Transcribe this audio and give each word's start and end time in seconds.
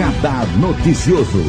Radar 0.00 0.46
Noticioso. 0.56 1.44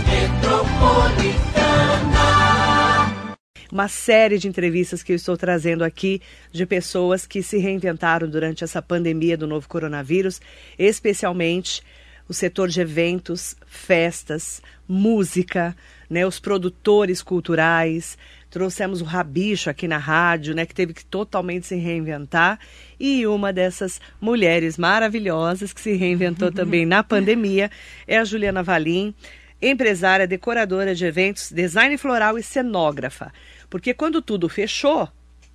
Uma 3.72 3.88
série 3.88 4.38
de 4.38 4.50
entrevistas 4.50 5.02
que 5.02 5.14
eu 5.14 5.16
estou 5.16 5.38
trazendo 5.38 5.86
aqui 5.86 6.22
de 6.52 6.66
pessoas 6.66 7.26
que 7.26 7.42
se 7.42 7.58
reinventaram 7.60 8.30
durante 8.30 8.66
essa 8.66 8.82
pandemia 8.82 9.38
do 9.38 9.48
novo 9.48 9.70
coronavírus, 9.70 10.42
especialmente 10.78 11.82
o 12.28 12.34
setor 12.34 12.68
de 12.68 12.82
eventos, 12.82 13.56
festas, 13.66 14.62
música, 14.86 15.74
né, 16.10 16.28
os 16.28 16.38
produtores 16.38 17.22
culturais. 17.22 18.18
Trouxemos 18.52 19.02
o 19.02 19.06
Rabicho 19.06 19.70
aqui 19.70 19.88
na 19.88 19.98
rádio, 19.98 20.54
né, 20.54 20.66
que 20.66 20.76
teve 20.76 20.94
que 20.94 21.06
totalmente 21.06 21.66
se 21.66 21.78
reinventar. 21.78 22.60
E 23.00 23.26
uma 23.26 23.54
dessas 23.54 24.02
mulheres 24.20 24.78
maravilhosas 24.78 25.72
que 25.72 25.80
se 25.80 25.94
reinventou 25.94 26.52
também 26.54 26.86
na 26.86 27.02
pandemia 27.02 27.72
é 28.06 28.18
a 28.18 28.26
Juliana 28.26 28.62
Valim, 28.62 29.16
empresária, 29.62 30.28
decoradora 30.28 30.94
de 30.94 31.06
eventos, 31.06 31.50
design 31.50 31.98
floral 31.98 32.38
e 32.38 32.44
cenógrafa. 32.44 33.32
Porque 33.70 33.94
quando 33.94 34.22
tudo 34.22 34.50
fechou, 34.50 35.08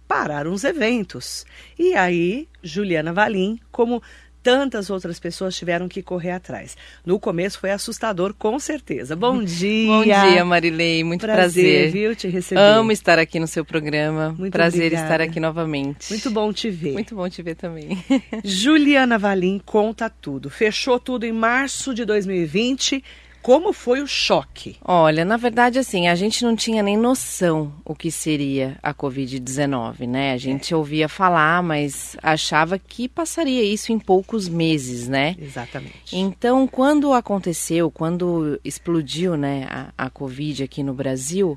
pararam 0.09 0.53
os 0.53 0.65
eventos. 0.65 1.45
E 1.79 1.95
aí, 1.95 2.49
Juliana 2.63 3.13
Valim, 3.13 3.61
como 3.71 4.03
tantas 4.47 4.91
outras 4.91 5.19
pessoas 5.19 5.57
tiveram 5.57 5.89
que 5.89 6.01
correr 6.01 6.31
atrás. 6.31 6.77
No 7.05 7.19
começo 7.19 7.59
foi 7.59 7.73
assustador, 7.73 8.33
com 8.33 8.57
certeza. 8.61 9.17
Bom 9.17 9.43
dia. 9.43 9.89
Bom 9.89 10.05
dia, 10.05 10.45
Marilei. 10.45 11.03
Muito 11.03 11.23
prazer. 11.23 11.65
prazer. 11.65 11.91
viu, 11.91 12.15
te 12.15 12.29
receber. 12.29 12.61
Amo 12.61 12.93
estar 12.93 13.19
aqui 13.19 13.41
no 13.41 13.49
seu 13.49 13.65
programa. 13.65 14.37
Muito 14.39 14.53
prazer 14.53 14.87
obrigada. 14.87 15.05
estar 15.05 15.21
aqui 15.21 15.41
novamente. 15.41 16.11
Muito 16.11 16.31
bom 16.31 16.53
te 16.53 16.71
ver. 16.71 16.93
Muito 16.93 17.17
bom 17.17 17.29
te 17.29 17.43
ver 17.43 17.57
também. 17.57 17.99
Juliana 18.45 19.19
Valim 19.19 19.61
conta 19.67 20.09
tudo. 20.09 20.49
Fechou 20.49 21.01
tudo 21.01 21.27
em 21.27 21.33
março 21.33 21.93
de 21.93 22.05
2020. 22.05 23.03
Como 23.47 23.73
foi 23.73 24.03
o 24.03 24.09
choque? 24.09 24.75
Olha, 24.85 25.25
na 25.25 25.37
verdade, 25.37 25.79
assim, 25.79 26.09
a 26.09 26.17
gente 26.17 26.45
não 26.45 26.57
tinha 26.57 26.83
nem 26.83 26.97
noção 26.97 27.73
o 27.85 27.95
que 27.95 28.11
seria 28.11 28.77
a 28.83 28.93
Covid-19, 28.93 30.01
né? 30.01 30.33
A 30.33 30.37
gente 30.37 30.75
é. 30.75 30.77
ouvia 30.77 31.09
falar, 31.09 31.63
mas 31.63 32.17
achava 32.21 32.77
que 32.77 33.09
passaria 33.09 33.63
isso 33.63 33.93
em 33.93 34.01
poucos 34.01 34.49
meses, 34.49 35.07
né? 35.07 35.37
Exatamente. 35.39 36.17
Então, 36.17 36.67
quando 36.67 37.13
aconteceu, 37.13 37.89
quando 37.89 38.61
explodiu, 38.65 39.37
né, 39.37 39.69
a, 39.71 39.93
a 39.97 40.11
Covid 40.11 40.65
aqui 40.65 40.83
no 40.83 40.93
Brasil, 40.93 41.57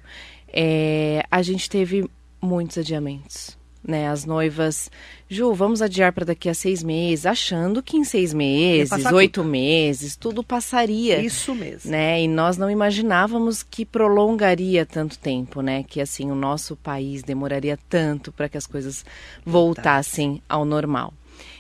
é, 0.54 1.24
a 1.32 1.42
gente 1.42 1.68
teve 1.68 2.08
muitos 2.40 2.78
adiamentos 2.78 3.58
né? 3.84 4.08
As 4.08 4.26
noivas, 4.26 4.92
Ju, 5.28 5.54
vamos 5.54 5.82
adiar 5.82 6.12
para 6.12 6.26
daqui 6.26 6.50
a 6.50 6.54
seis 6.54 6.84
meses, 6.84 7.26
achando 7.26 7.82
que 7.82 7.98
em 7.98 8.04
seis 8.04 8.34
meses, 8.34 9.06
oito 9.12 9.44
meses, 9.44 10.16
tudo 10.16 10.44
passaria. 10.44 11.20
Isso 11.22 11.56
mesmo. 11.56 11.92
Né? 11.92 12.24
E 12.24 12.28
nós 12.28 12.58
não 12.58 12.70
imaginávamos 12.70 13.64
que 13.64 13.86
prolongaria 13.86 14.86
tanto 14.86 15.18
tempo, 15.18 15.62
né? 15.62 15.84
Que 15.84 16.02
assim 16.02 16.32
o 16.32 16.36
nosso 16.36 16.76
país 16.76 17.24
demoraria 17.24 17.78
tanto 17.90 18.32
para 18.32 18.50
que 18.50 18.58
as 18.58 18.68
coisas 18.68 19.06
voltassem 19.46 20.42
ao 20.48 20.66
normal. 20.66 21.14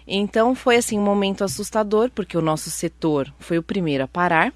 Então 0.05 0.55
foi 0.55 0.77
assim 0.77 0.97
um 0.97 1.03
momento 1.03 1.43
assustador, 1.43 2.09
porque 2.13 2.37
o 2.37 2.41
nosso 2.41 2.69
setor 2.69 3.31
foi 3.39 3.57
o 3.57 3.63
primeiro 3.63 4.03
a 4.03 4.07
parar 4.07 4.53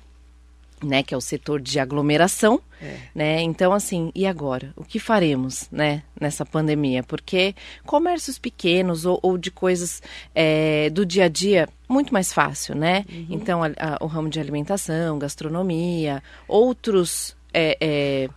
né, 0.84 1.03
que 1.03 1.14
é 1.14 1.17
o 1.17 1.22
setor 1.22 1.62
de 1.62 1.80
aglomeração, 1.80 2.62
é. 2.81 2.98
né? 3.14 3.42
Então 3.42 3.73
assim, 3.73 4.12
e 4.14 4.26
agora? 4.26 4.73
O 4.76 4.84
que 4.84 5.00
faremos, 5.00 5.67
né, 5.72 6.03
nessa 6.20 6.45
pandemia? 6.45 7.03
Porque 7.03 7.56
comércios 7.86 8.38
pequenos 8.38 9.06
ou, 9.06 9.20
ou 9.22 9.38
de 9.38 9.52
coisas 9.52 10.02
é, 10.36 10.90
do 10.90 11.06
dia 11.06 11.25
a 11.25 11.30
dia 11.30 11.67
muito 11.88 12.14
mais 12.14 12.34
fácil, 12.34 12.75
né? 12.75 13.06
Uhum. 13.09 13.28
Então 13.30 13.64
a, 13.64 13.67
a, 13.78 14.03
o 14.03 14.08
ramo 14.08 14.30
de 14.30 14.40
alimentação, 14.40 15.20
gastronomia, 15.20 16.22
outros 16.47 17.36
é, 17.53 17.78
é 17.80 18.30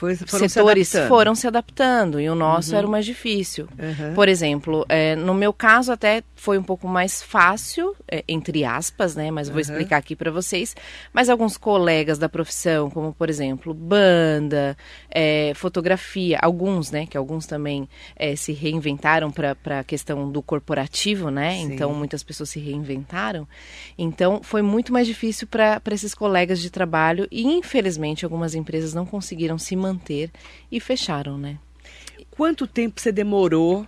foi, 0.00 0.16
foram 0.16 0.48
setores 0.48 0.88
se 0.88 1.06
foram 1.08 1.34
se 1.34 1.46
adaptando 1.46 2.18
e 2.18 2.30
o 2.30 2.34
nosso 2.34 2.72
uhum. 2.72 2.78
era 2.78 2.86
o 2.86 2.90
mais 2.90 3.04
difícil. 3.04 3.68
Uhum. 3.78 4.14
Por 4.14 4.30
exemplo, 4.30 4.86
é, 4.88 5.14
no 5.14 5.34
meu 5.34 5.52
caso 5.52 5.92
até 5.92 6.22
foi 6.34 6.56
um 6.56 6.62
pouco 6.62 6.88
mais 6.88 7.22
fácil, 7.22 7.94
é, 8.10 8.24
entre 8.26 8.64
aspas, 8.64 9.14
né? 9.14 9.30
Mas 9.30 9.48
uhum. 9.48 9.52
vou 9.52 9.60
explicar 9.60 9.98
aqui 9.98 10.16
para 10.16 10.30
vocês. 10.30 10.74
Mas 11.12 11.28
alguns 11.28 11.58
colegas 11.58 12.16
da 12.16 12.30
profissão, 12.30 12.88
como 12.88 13.12
por 13.12 13.28
exemplo 13.28 13.74
banda, 13.74 14.74
é, 15.10 15.52
fotografia, 15.54 16.38
alguns, 16.40 16.90
né? 16.90 17.04
Que 17.04 17.18
alguns 17.18 17.44
também 17.44 17.86
é, 18.16 18.34
se 18.36 18.54
reinventaram 18.54 19.30
para 19.30 19.80
a 19.80 19.84
questão 19.84 20.32
do 20.32 20.40
corporativo, 20.40 21.28
né? 21.28 21.58
Sim. 21.58 21.74
Então 21.74 21.92
muitas 21.92 22.22
pessoas 22.22 22.48
se 22.48 22.58
reinventaram. 22.58 23.46
Então 23.98 24.40
foi 24.42 24.62
muito 24.62 24.94
mais 24.94 25.06
difícil 25.06 25.46
para 25.46 25.82
esses 25.90 26.14
colegas 26.14 26.58
de 26.58 26.70
trabalho 26.70 27.28
e 27.30 27.42
infelizmente 27.46 28.24
algumas 28.24 28.54
empresas 28.54 28.94
não 28.94 29.04
conseguiram 29.04 29.58
se 29.58 29.76
manter 29.76 29.89
manter 29.90 30.30
e 30.70 30.80
fecharam, 30.80 31.36
né? 31.36 31.58
Quanto 32.30 32.66
tempo 32.66 33.00
você 33.00 33.12
demorou 33.12 33.86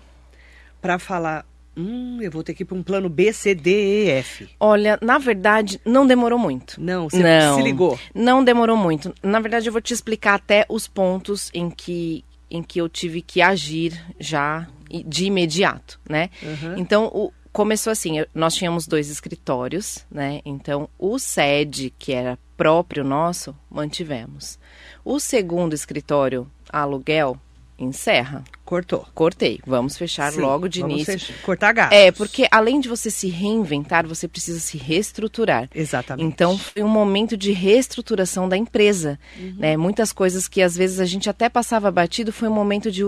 para 0.81 0.99
falar? 0.99 1.47
Hum, 1.75 2.19
eu 2.21 2.31
vou 2.31 2.43
ter 2.43 2.53
que 2.53 2.65
ir 2.65 2.67
para 2.67 2.77
um 2.77 2.83
plano 2.83 3.09
B, 3.09 3.33
C, 3.33 3.55
D, 3.55 3.71
E, 3.71 4.11
F. 4.11 4.49
Olha, 4.61 4.99
na 5.01 5.17
verdade, 5.17 5.81
não 5.87 6.07
demorou 6.07 6.39
muito. 6.39 6.79
Não, 6.79 7.09
você 7.09 7.23
não, 7.23 7.57
se 7.57 7.63
ligou. 7.63 7.99
Não 8.15 8.45
demorou 8.45 8.77
muito. 8.77 9.15
Na 9.23 9.41
verdade, 9.41 9.69
eu 9.69 9.73
vou 9.73 9.81
te 9.81 9.95
explicar 9.95 10.35
até 10.35 10.67
os 10.69 10.87
pontos 10.87 11.51
em 11.55 11.71
que, 11.71 12.25
em 12.51 12.63
que 12.63 12.79
eu 12.79 12.89
tive 12.89 13.23
que 13.23 13.41
agir 13.41 13.99
já 14.21 14.69
de 15.07 15.25
imediato, 15.25 15.99
né? 16.07 16.29
Uhum. 16.43 16.77
Então, 16.77 17.07
o, 17.07 17.33
começou 17.53 17.91
assim, 17.91 18.23
nós 18.35 18.55
tínhamos 18.55 18.87
dois 18.87 19.09
escritórios, 19.09 20.05
né? 20.11 20.43
Então, 20.45 20.91
o 20.99 21.19
SED, 21.19 21.95
que 21.99 22.13
era 22.13 22.39
próprio 22.63 23.03
nosso, 23.03 23.57
mantivemos. 23.69 24.57
O 25.05 25.19
segundo 25.19 25.75
escritório, 25.75 26.49
aluguel, 26.69 27.37
encerra. 27.77 28.45
Cortou. 28.65 29.05
Cortei. 29.13 29.59
Vamos 29.67 29.97
fechar 29.97 30.33
Sim, 30.33 30.43
logo 30.43 30.69
de 30.69 30.79
início. 30.79 31.19
Fechar, 31.19 31.43
cortar 31.43 31.73
gastos. 31.73 31.99
É, 31.99 32.13
porque 32.13 32.47
além 32.53 32.79
de 32.79 32.89
você 32.89 33.11
se 33.11 33.29
reinventar, 33.29 34.07
você 34.07 34.29
precisa 34.29 34.61
se 34.61 34.79
reestruturar. 34.79 35.69
Exatamente. 35.75 36.25
Então, 36.25 36.57
foi 36.57 36.85
um 36.85 36.89
momento 36.89 37.37
de 37.37 37.51
reestruturação 37.51 38.49
da 38.49 38.57
empresa. 38.57 39.19
Uhum. 39.37 39.57
Né? 39.59 39.77
Muitas 39.77 40.13
coisas 40.13 40.47
que 40.47 40.63
às 40.63 40.77
vezes 40.77 41.01
a 41.01 41.05
gente 41.05 41.29
até 41.29 41.49
passava 41.49 41.91
batido, 41.91 42.33
foi 42.33 42.49
um 42.49 42.55
momento 42.55 42.93
de 42.93 43.03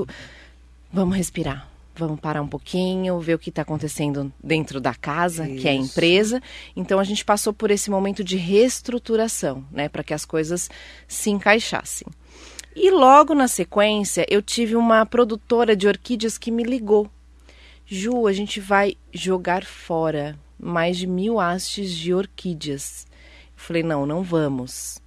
vamos 0.92 1.16
respirar. 1.16 1.68
Vamos 1.96 2.18
parar 2.18 2.42
um 2.42 2.48
pouquinho, 2.48 3.20
ver 3.20 3.34
o 3.34 3.38
que 3.38 3.50
está 3.50 3.62
acontecendo 3.62 4.32
dentro 4.42 4.80
da 4.80 4.94
casa, 4.94 5.48
Isso. 5.48 5.62
que 5.62 5.68
é 5.68 5.70
a 5.70 5.74
empresa. 5.74 6.42
Então 6.74 6.98
a 6.98 7.04
gente 7.04 7.24
passou 7.24 7.52
por 7.52 7.70
esse 7.70 7.88
momento 7.88 8.24
de 8.24 8.36
reestruturação, 8.36 9.64
né, 9.70 9.88
para 9.88 10.02
que 10.02 10.12
as 10.12 10.24
coisas 10.24 10.68
se 11.06 11.30
encaixassem. 11.30 12.08
E 12.74 12.90
logo 12.90 13.34
na 13.34 13.46
sequência, 13.46 14.26
eu 14.28 14.42
tive 14.42 14.74
uma 14.74 15.06
produtora 15.06 15.76
de 15.76 15.86
orquídeas 15.86 16.36
que 16.36 16.50
me 16.50 16.64
ligou. 16.64 17.08
Ju, 17.86 18.26
a 18.26 18.32
gente 18.32 18.58
vai 18.58 18.96
jogar 19.12 19.64
fora 19.64 20.36
mais 20.58 20.96
de 20.96 21.06
mil 21.06 21.38
hastes 21.38 21.92
de 21.92 22.12
orquídeas. 22.12 23.06
Eu 23.56 23.62
falei, 23.62 23.84
não, 23.84 24.04
não 24.04 24.22
vamos. 24.22 24.98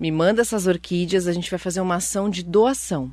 Me 0.00 0.10
manda 0.10 0.40
essas 0.40 0.66
orquídeas, 0.66 1.26
a 1.26 1.32
gente 1.32 1.50
vai 1.50 1.58
fazer 1.58 1.80
uma 1.80 1.96
ação 1.96 2.30
de 2.30 2.42
doação. 2.42 3.12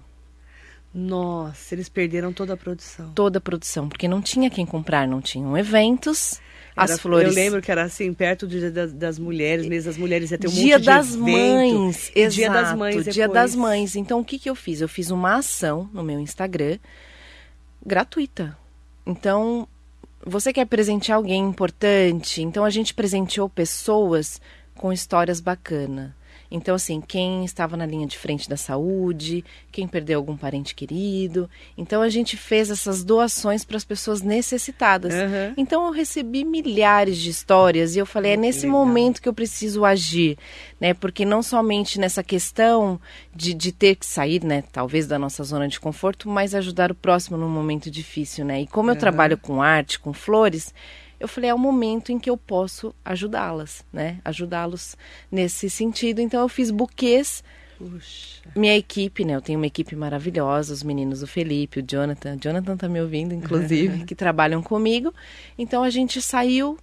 Nossa, 0.94 1.74
eles 1.74 1.88
perderam 1.88 2.34
toda 2.34 2.54
a 2.54 2.58
produção. 2.58 3.12
Toda 3.14 3.38
a 3.38 3.42
produção, 3.42 3.88
porque 3.88 4.08
não 4.08 4.22
tinha 4.22 4.50
quem 4.50 4.66
comprar, 4.66 5.08
não 5.08 5.22
tinham 5.22 5.58
eventos. 5.58 6.42
As 6.76 7.00
flores. 7.00 7.30
Eu 7.30 7.36
lembro 7.36 7.62
que 7.62 7.72
era 7.72 7.84
assim, 7.84 8.14
perto 8.14 8.48
do 8.48 8.58
Dia 8.58 8.72
das, 8.72 8.94
das 8.94 9.20
Mulheres, 9.20 9.68
mês 9.68 9.86
das 9.86 9.98
mulheres 9.98 10.32
ia 10.32 10.38
ter 10.38 10.48
um 10.48 10.52
Dia 10.52 10.78
monte 10.78 10.86
das 10.86 11.12
de 11.12 11.18
Mães, 11.18 12.12
exato. 12.16 12.36
Dia 12.36 12.50
das 12.50 12.76
Mães. 12.76 12.96
Depois. 12.96 13.16
Dia 13.16 13.28
das 13.28 13.56
Mães. 13.56 13.96
Então 13.96 14.20
o 14.20 14.26
que, 14.26 14.40
que 14.40 14.50
eu 14.50 14.56
fiz? 14.56 14.82
Eu 14.82 14.88
fiz 14.88 15.12
uma 15.12 15.38
ação 15.38 15.90
no 15.94 16.04
meu 16.04 16.20
Instagram 16.20 16.78
gratuita. 17.86 18.58
Então, 19.06 19.68
você 20.26 20.54
quer 20.54 20.66
presentear 20.66 21.18
alguém 21.18 21.42
importante? 21.42 22.42
Então 22.42 22.64
a 22.64 22.70
gente 22.70 22.94
presenteou 22.94 23.50
pessoas 23.50 24.40
com 24.76 24.94
histórias 24.94 25.40
bacanas. 25.40 26.12
Então, 26.52 26.76
assim, 26.76 27.00
quem 27.00 27.46
estava 27.46 27.78
na 27.78 27.86
linha 27.86 28.06
de 28.06 28.18
frente 28.18 28.50
da 28.50 28.58
saúde, 28.58 29.44
quem 29.72 29.88
perdeu 29.88 30.20
algum 30.20 30.36
parente 30.36 30.76
querido. 30.76 31.50
Então, 31.78 32.02
a 32.02 32.10
gente 32.10 32.36
fez 32.36 32.70
essas 32.70 33.06
doações 33.06 33.64
para 33.64 33.78
as 33.78 33.86
pessoas 33.86 34.22
necessitadas. 34.22 35.14
Uhum. 35.14 35.54
Então, 35.56 35.86
eu 35.86 35.92
recebi 35.92 36.44
milhares 36.44 37.18
de 37.18 37.30
histórias 37.30 37.96
e 37.96 38.00
eu 38.00 38.06
falei, 38.06 38.34
é 38.34 38.38
nesse 38.38 38.66
Legal. 38.66 38.86
momento 38.86 39.22
que 39.22 39.30
eu 39.30 39.34
preciso 39.34 39.86
agir, 39.86 40.38
né? 40.80 40.94
Porque 40.94 41.24
não 41.24 41.42
somente 41.42 41.98
nessa 41.98 42.22
questão 42.22 43.00
de, 43.34 43.54
de 43.54 43.72
ter 43.72 43.96
que 43.96 44.06
sair, 44.06 44.44
né, 44.44 44.64
talvez 44.72 45.08
da 45.08 45.18
nossa 45.18 45.44
zona 45.44 45.68
de 45.68 45.80
conforto, 45.80 46.28
mas 46.28 46.54
ajudar 46.54 46.92
o 46.92 46.96
próximo 46.96 47.38
num 47.38 47.50
momento 47.50 47.90
difícil, 47.90 48.44
né? 48.44 48.62
E 48.62 48.68
como 48.68 48.90
eu 48.90 48.96
uhum. 48.96 49.00
trabalho 49.00 49.38
com 49.38 49.62
arte, 49.62 50.00
com 50.00 50.12
flores, 50.12 50.74
eu 51.22 51.28
falei, 51.28 51.52
é 51.52 51.54
o 51.54 51.60
momento 51.60 52.12
em 52.12 52.18
que 52.18 52.30
eu 52.30 52.36
posso 52.36 52.96
ajudá-las, 53.06 53.86
né? 53.94 54.18
Ajudá-los 54.26 54.98
nesse 55.32 55.70
sentido. 55.70 56.20
Então 56.20 56.42
eu 56.42 56.50
fiz 56.50 56.72
buquês. 56.72 57.44
Puxa. 57.78 58.42
Minha 58.56 58.76
equipe, 58.76 59.24
né? 59.24 59.36
Eu 59.36 59.42
tenho 59.42 59.60
uma 59.60 59.68
equipe 59.68 59.96
maravilhosa, 59.96 60.74
os 60.74 60.82
meninos, 60.82 61.22
o 61.22 61.28
Felipe, 61.28 61.80
o 61.80 61.86
Jonathan. 61.88 62.36
O 62.36 62.40
Jonathan 62.40 62.76
tá 62.76 62.90
me 62.90 63.00
ouvindo, 63.00 63.36
inclusive, 63.36 64.04
que 64.06 64.16
trabalham 64.16 64.64
comigo. 64.64 65.14
Então 65.58 65.84
a 65.84 65.92
gente 65.92 66.20
saiu 66.24 66.76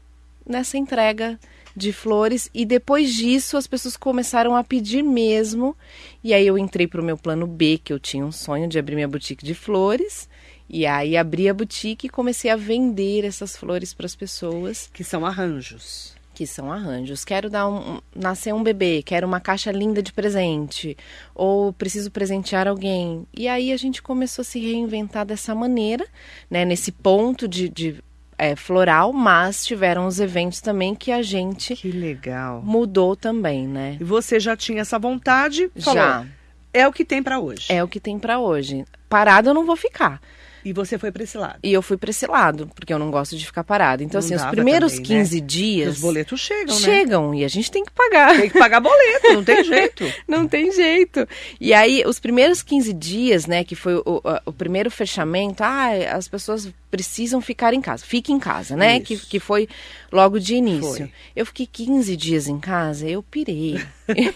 nessa 0.46 0.78
entrega 0.78 1.36
de 1.74 1.92
flores. 1.92 2.48
E 2.54 2.64
depois 2.64 3.12
disso, 3.12 3.56
as 3.56 3.66
pessoas 3.66 3.96
começaram 3.96 4.54
a 4.54 4.62
pedir 4.62 5.02
mesmo. 5.02 5.76
E 6.22 6.32
aí 6.32 6.46
eu 6.46 6.56
entrei 6.56 6.86
para 6.86 7.00
o 7.00 7.04
meu 7.04 7.18
plano 7.18 7.44
B, 7.44 7.80
que 7.82 7.92
eu 7.92 7.98
tinha 7.98 8.24
um 8.24 8.32
sonho 8.32 8.68
de 8.68 8.78
abrir 8.78 8.94
minha 8.94 9.08
boutique 9.08 9.44
de 9.44 9.54
flores. 9.54 10.28
E 10.68 10.86
aí 10.86 11.16
abri 11.16 11.48
a 11.48 11.54
boutique 11.54 12.06
e 12.06 12.10
comecei 12.10 12.50
a 12.50 12.56
vender 12.56 13.24
essas 13.24 13.56
flores 13.56 13.94
para 13.94 14.06
as 14.06 14.14
pessoas. 14.14 14.90
Que 14.92 15.02
são 15.02 15.24
arranjos. 15.24 16.14
Que 16.34 16.46
são 16.46 16.70
arranjos. 16.70 17.24
Quero 17.24 17.48
dar 17.48 17.68
um, 17.68 18.00
nascer 18.14 18.54
um 18.54 18.62
bebê, 18.62 19.02
quero 19.04 19.26
uma 19.26 19.40
caixa 19.40 19.72
linda 19.72 20.02
de 20.02 20.12
presente, 20.12 20.96
ou 21.34 21.72
preciso 21.72 22.10
presentear 22.10 22.68
alguém. 22.68 23.26
E 23.34 23.48
aí 23.48 23.72
a 23.72 23.76
gente 23.76 24.02
começou 24.02 24.42
a 24.42 24.44
se 24.44 24.60
reinventar 24.60 25.26
dessa 25.26 25.54
maneira, 25.54 26.06
né? 26.50 26.64
Nesse 26.64 26.92
ponto 26.92 27.48
de, 27.48 27.68
de 27.68 28.04
é, 28.38 28.54
floral, 28.54 29.12
mas 29.12 29.66
tiveram 29.66 30.06
os 30.06 30.20
eventos 30.20 30.60
também 30.60 30.94
que 30.94 31.10
a 31.10 31.22
gente 31.22 31.74
que 31.74 31.90
legal 31.90 32.62
mudou 32.62 33.16
também, 33.16 33.66
né? 33.66 33.96
E 34.00 34.04
você 34.04 34.38
já 34.38 34.56
tinha 34.56 34.82
essa 34.82 34.98
vontade? 34.98 35.68
Falou, 35.80 35.94
já. 35.94 36.26
É 36.72 36.86
o 36.86 36.92
que 36.92 37.04
tem 37.04 37.20
para 37.20 37.40
hoje. 37.40 37.66
É 37.68 37.82
o 37.82 37.88
que 37.88 37.98
tem 37.98 38.18
para 38.18 38.38
hoje. 38.38 38.84
Parado 39.08 39.50
eu 39.50 39.54
não 39.54 39.66
vou 39.66 39.74
ficar. 39.74 40.20
E 40.64 40.72
você 40.72 40.98
foi 40.98 41.10
para 41.10 41.22
esse 41.22 41.38
lado. 41.38 41.58
E 41.62 41.72
eu 41.72 41.82
fui 41.82 41.96
para 41.96 42.10
esse 42.10 42.26
lado, 42.26 42.70
porque 42.74 42.92
eu 42.92 42.98
não 42.98 43.10
gosto 43.10 43.36
de 43.36 43.46
ficar 43.46 43.64
parado. 43.64 44.02
Então, 44.02 44.20
não 44.20 44.26
assim, 44.26 44.34
os 44.34 44.44
primeiros 44.50 44.92
também, 44.92 45.06
15 45.06 45.40
né? 45.40 45.46
dias. 45.46 45.94
Os 45.96 46.00
boletos 46.00 46.40
chegam, 46.40 46.74
né? 46.74 46.80
Chegam, 46.80 47.34
e 47.34 47.44
a 47.44 47.48
gente 47.48 47.70
tem 47.70 47.84
que 47.84 47.92
pagar. 47.92 48.36
Tem 48.36 48.50
que 48.50 48.58
pagar 48.58 48.80
boleto, 48.80 49.32
não 49.32 49.44
tem 49.44 49.62
jeito. 49.64 50.12
não 50.26 50.48
tem 50.48 50.72
jeito. 50.72 51.26
E 51.60 51.72
aí, 51.72 52.02
os 52.06 52.18
primeiros 52.18 52.62
15 52.62 52.92
dias, 52.92 53.46
né, 53.46 53.64
que 53.64 53.74
foi 53.74 53.94
o, 53.96 54.02
o, 54.06 54.22
o 54.46 54.52
primeiro 54.52 54.90
fechamento, 54.90 55.62
ah, 55.62 55.90
as 56.12 56.28
pessoas 56.28 56.68
precisam 56.90 57.40
ficar 57.40 57.74
em 57.74 57.80
casa. 57.80 58.04
Fique 58.04 58.32
em 58.32 58.38
casa, 58.38 58.76
né? 58.76 59.00
Que, 59.00 59.16
que 59.16 59.38
foi 59.38 59.68
logo 60.10 60.38
de 60.40 60.54
início. 60.54 61.06
Foi. 61.06 61.12
Eu 61.36 61.46
fiquei 61.46 61.66
15 61.66 62.16
dias 62.16 62.48
em 62.48 62.58
casa, 62.58 63.06
eu 63.06 63.22
pirei. 63.22 63.80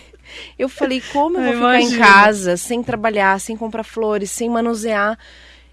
eu 0.59 0.69
falei, 0.69 1.03
como 1.13 1.39
eu 1.39 1.59
vou 1.59 1.69
eu 1.71 1.81
ficar 1.81 1.81
imagino. 1.81 1.95
em 1.95 1.99
casa 1.99 2.57
sem 2.57 2.83
trabalhar, 2.83 3.41
sem 3.41 3.57
comprar 3.57 3.85
flores, 3.85 4.31
sem 4.31 4.49
manusear? 4.49 5.19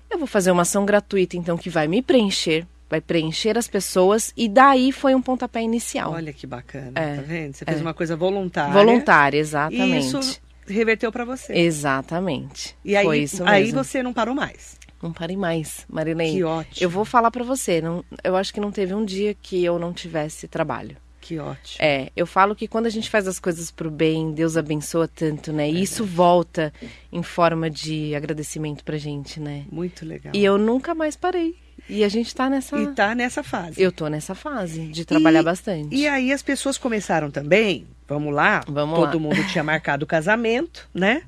Eu 0.10 0.18
vou 0.18 0.28
fazer 0.28 0.52
uma 0.52 0.64
ação 0.64 0.86
gratuita, 0.86 1.38
então, 1.38 1.58
que 1.58 1.70
vai 1.70 1.88
me 1.88 2.02
preencher, 2.02 2.66
vai 2.90 3.00
preencher 3.00 3.58
as 3.58 3.68
pessoas 3.68 4.34
e 4.36 4.50
daí 4.50 4.92
foi 4.92 5.14
um 5.14 5.22
pontapé 5.22 5.62
inicial. 5.62 6.12
Olha 6.12 6.34
que 6.34 6.48
bacana, 6.48 6.94
é, 6.96 7.16
tá 7.16 7.22
vendo? 7.22 7.56
Você 7.56 7.66
fez 7.66 7.78
é. 7.78 7.82
uma 7.82 7.94
coisa 7.94 8.16
voluntária. 8.16 8.74
Voluntária, 8.74 9.38
exatamente. 9.38 10.06
E 10.06 10.08
isso 10.08 10.42
reverteu 10.68 11.12
para 11.12 11.26
você. 11.26 11.54
Exatamente. 11.54 12.76
E 12.84 12.96
aí, 12.96 13.06
foi 13.06 13.20
isso 13.20 13.44
aí 13.44 13.72
você 13.72 14.02
não 14.02 14.14
parou 14.14 14.34
mais. 14.34 14.78
Não 15.02 15.14
parei 15.14 15.38
mais, 15.38 15.86
Marilene. 15.90 16.38
Que 16.38 16.44
ótimo. 16.44 16.76
Eu 16.82 16.90
vou 16.90 17.06
falar 17.06 17.32
para 17.32 17.44
você, 17.44 17.82
não, 17.82 18.04
eu 18.24 18.36
acho 18.36 18.54
que 18.54 18.60
não 18.60 18.72
teve 18.72 18.94
um 18.94 19.06
dia 19.06 19.34
que 19.34 19.64
eu 19.64 19.80
não 19.80 19.94
tivesse 19.94 20.48
trabalho. 20.48 20.98
Que 21.30 21.38
ótimo. 21.38 21.78
É, 21.78 22.12
eu 22.16 22.26
falo 22.26 22.56
que 22.56 22.68
quando 22.68 22.88
a 22.88 22.90
gente 22.90 23.08
faz 23.08 23.28
as 23.28 23.40
coisas 23.40 23.70
pro 23.70 23.92
bem, 23.92 24.32
Deus 24.32 24.58
abençoa 24.58 25.08
tanto, 25.08 25.54
né? 25.54 25.70
E 25.70 25.84
isso 25.84 26.04
volta 26.04 26.74
em 27.12 27.22
forma 27.22 27.70
de 27.70 28.16
agradecimento 28.16 28.84
pra 28.84 28.98
gente, 28.98 29.40
né? 29.40 29.64
Muito 29.72 30.08
legal. 30.08 30.34
E 30.36 30.44
eu 30.44 30.58
nunca 30.58 30.96
mais 30.96 31.16
parei. 31.16 31.56
E 31.88 32.04
a 32.04 32.10
gente 32.10 32.34
tá 32.34 32.50
nessa. 32.50 32.76
E 32.80 32.88
tá 32.96 33.14
nessa 33.14 33.44
fase. 33.44 33.80
Eu 33.80 33.92
tô 33.92 34.08
nessa 34.08 34.34
fase 34.34 34.88
de 34.88 35.06
trabalhar 35.06 35.42
e, 35.42 35.44
bastante. 35.44 35.96
E 35.96 36.08
aí 36.08 36.34
as 36.34 36.42
pessoas 36.42 36.80
começaram 36.80 37.30
também, 37.30 37.86
vamos 38.08 38.34
lá, 38.34 38.64
vamos 38.68 38.98
todo 38.98 39.14
lá. 39.14 39.20
mundo 39.20 39.48
tinha 39.50 39.64
marcado 39.64 40.06
o 40.06 40.08
casamento, 40.08 40.90
né? 40.92 41.22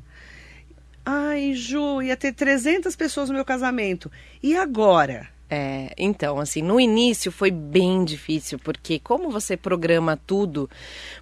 Ai, 1.06 1.54
Ju, 1.54 2.02
ia 2.02 2.18
ter 2.18 2.34
300 2.34 2.96
pessoas 2.96 3.30
no 3.30 3.36
meu 3.36 3.46
casamento. 3.46 4.12
E 4.42 4.56
agora? 4.56 5.30
É, 5.54 5.94
então, 5.98 6.40
assim, 6.40 6.62
no 6.62 6.80
início 6.80 7.30
foi 7.30 7.52
bem 7.52 8.06
difícil, 8.06 8.58
porque 8.58 9.00
como 9.00 9.30
você 9.30 9.58
programa 9.58 10.18
tudo? 10.26 10.70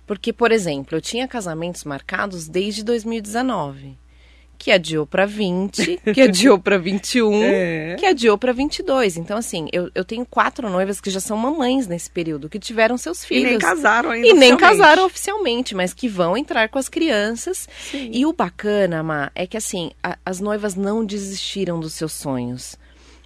Porque, 0.05 0.31
por 0.31 0.51
exemplo, 0.51 0.95
eu 0.95 1.01
tinha 1.01 1.27
casamentos 1.27 1.83
marcados 1.83 2.47
desde 2.47 2.83
2019 2.83 3.97
que 4.55 4.71
adiou 4.71 5.07
para 5.07 5.25
20, 5.25 6.01
que 6.13 6.21
adiou 6.21 6.59
para 6.59 6.77
21, 6.77 7.33
é. 7.43 7.95
que 7.97 8.05
adiou 8.05 8.37
para 8.37 8.51
22. 8.51 9.15
Então, 9.15 9.37
assim, 9.37 9.69
eu, 9.71 9.89
eu 9.95 10.03
tenho 10.03 10.25
quatro 10.25 10.69
noivas 10.69 10.99
que 10.99 11.09
já 11.09 11.21
são 11.21 11.37
mamães 11.37 11.87
nesse 11.87 12.09
período, 12.09 12.49
que 12.49 12.59
tiveram 12.59 12.97
seus 12.97 13.23
filhos. 13.23 13.45
E 13.45 13.49
nem 13.51 13.57
casaram 13.57 14.11
ainda. 14.11 14.27
E 14.27 14.33
nem 14.33 14.57
casaram 14.57 15.05
oficialmente, 15.05 15.73
mas 15.73 15.93
que 15.93 16.09
vão 16.09 16.35
entrar 16.35 16.67
com 16.67 16.77
as 16.77 16.89
crianças. 16.89 17.69
Sim. 17.89 18.11
E 18.13 18.25
o 18.25 18.33
bacana, 18.33 19.01
Má, 19.01 19.31
é 19.33 19.47
que, 19.47 19.55
assim, 19.55 19.91
a, 20.03 20.17
as 20.25 20.41
noivas 20.41 20.75
não 20.75 21.05
desistiram 21.05 21.79
dos 21.79 21.93
seus 21.93 22.11
sonhos. 22.11 22.77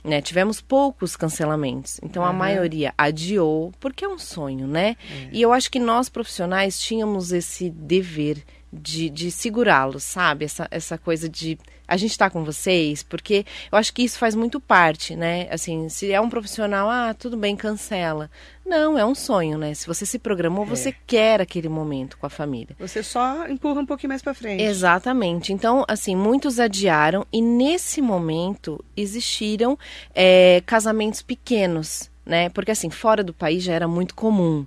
Né? 0.04 0.22
Tivemos 0.22 0.60
poucos 0.60 1.16
cancelamentos. 1.16 2.00
Então 2.04 2.24
uhum. 2.24 2.30
a 2.30 2.34
maioria 2.34 2.94
adiou, 2.98 3.72
porque 3.80 4.04
é 4.04 4.08
um 4.08 4.20
sonho, 4.20 4.68
né? 4.68 4.98
É. 5.10 5.30
E 5.32 5.42
eu 5.42 5.54
acho 5.54 5.72
que 5.72 5.80
nós 5.80 6.10
profissionais 6.10 6.80
tínhamos 6.80 7.32
esse 7.32 7.70
dever 7.70 8.44
de, 8.72 9.10
de 9.10 9.32
segurá-los, 9.32 10.04
sabe? 10.04 10.46
Essa, 10.46 10.68
essa 10.72 10.98
coisa 10.98 11.30
de 11.30 11.58
a 11.88 11.98
gente 11.98 12.12
está 12.12 12.30
com 12.30 12.44
vocês, 12.44 13.04
porque 13.04 13.46
eu 13.72 13.78
acho 13.78 13.94
que 13.94 14.04
isso 14.04 14.18
faz 14.18 14.36
muito 14.36 14.60
parte, 14.60 15.16
né? 15.16 15.48
Assim, 15.52 15.90
se 15.90 16.12
é 16.12 16.20
um 16.20 16.30
profissional, 16.30 16.90
ah, 16.90 17.14
tudo 17.14 17.36
bem, 17.36 17.56
cancela. 17.56 18.30
Não, 18.66 18.98
é 18.98 19.06
um 19.06 19.14
sonho, 19.14 19.58
né? 19.58 19.74
Se 19.74 19.86
você 19.86 20.06
se 20.06 20.18
programou, 20.18 20.64
é. 20.66 20.68
você 20.68 20.96
quer 21.06 21.42
aquele 21.42 21.68
momento 21.68 22.18
com 22.18 22.26
a 22.26 22.30
família. 22.30 22.76
Você 22.80 23.04
só 23.04 23.48
empurra 23.48 23.82
um 23.82 23.86
pouquinho 23.86 24.10
mais 24.10 24.22
para 24.22 24.34
frente. 24.34 24.64
Exatamente. 24.64 25.52
Então, 25.52 25.84
assim, 25.88 26.16
muitos 26.16 26.60
adiaram 26.60 27.26
e 27.32 27.42
nesse 27.42 28.02
momento 28.02 28.84
existiram 28.96 29.78
é, 30.16 30.64
casamentos 30.66 31.22
pequenos, 31.22 32.10
né? 32.26 32.50
Porque 32.50 32.72
assim, 32.72 32.90
fora 32.90 33.24
do 33.24 33.34
país 33.34 33.64
já 33.64 33.74
era 33.74 33.88
muito 33.88 34.16
comum. 34.16 34.66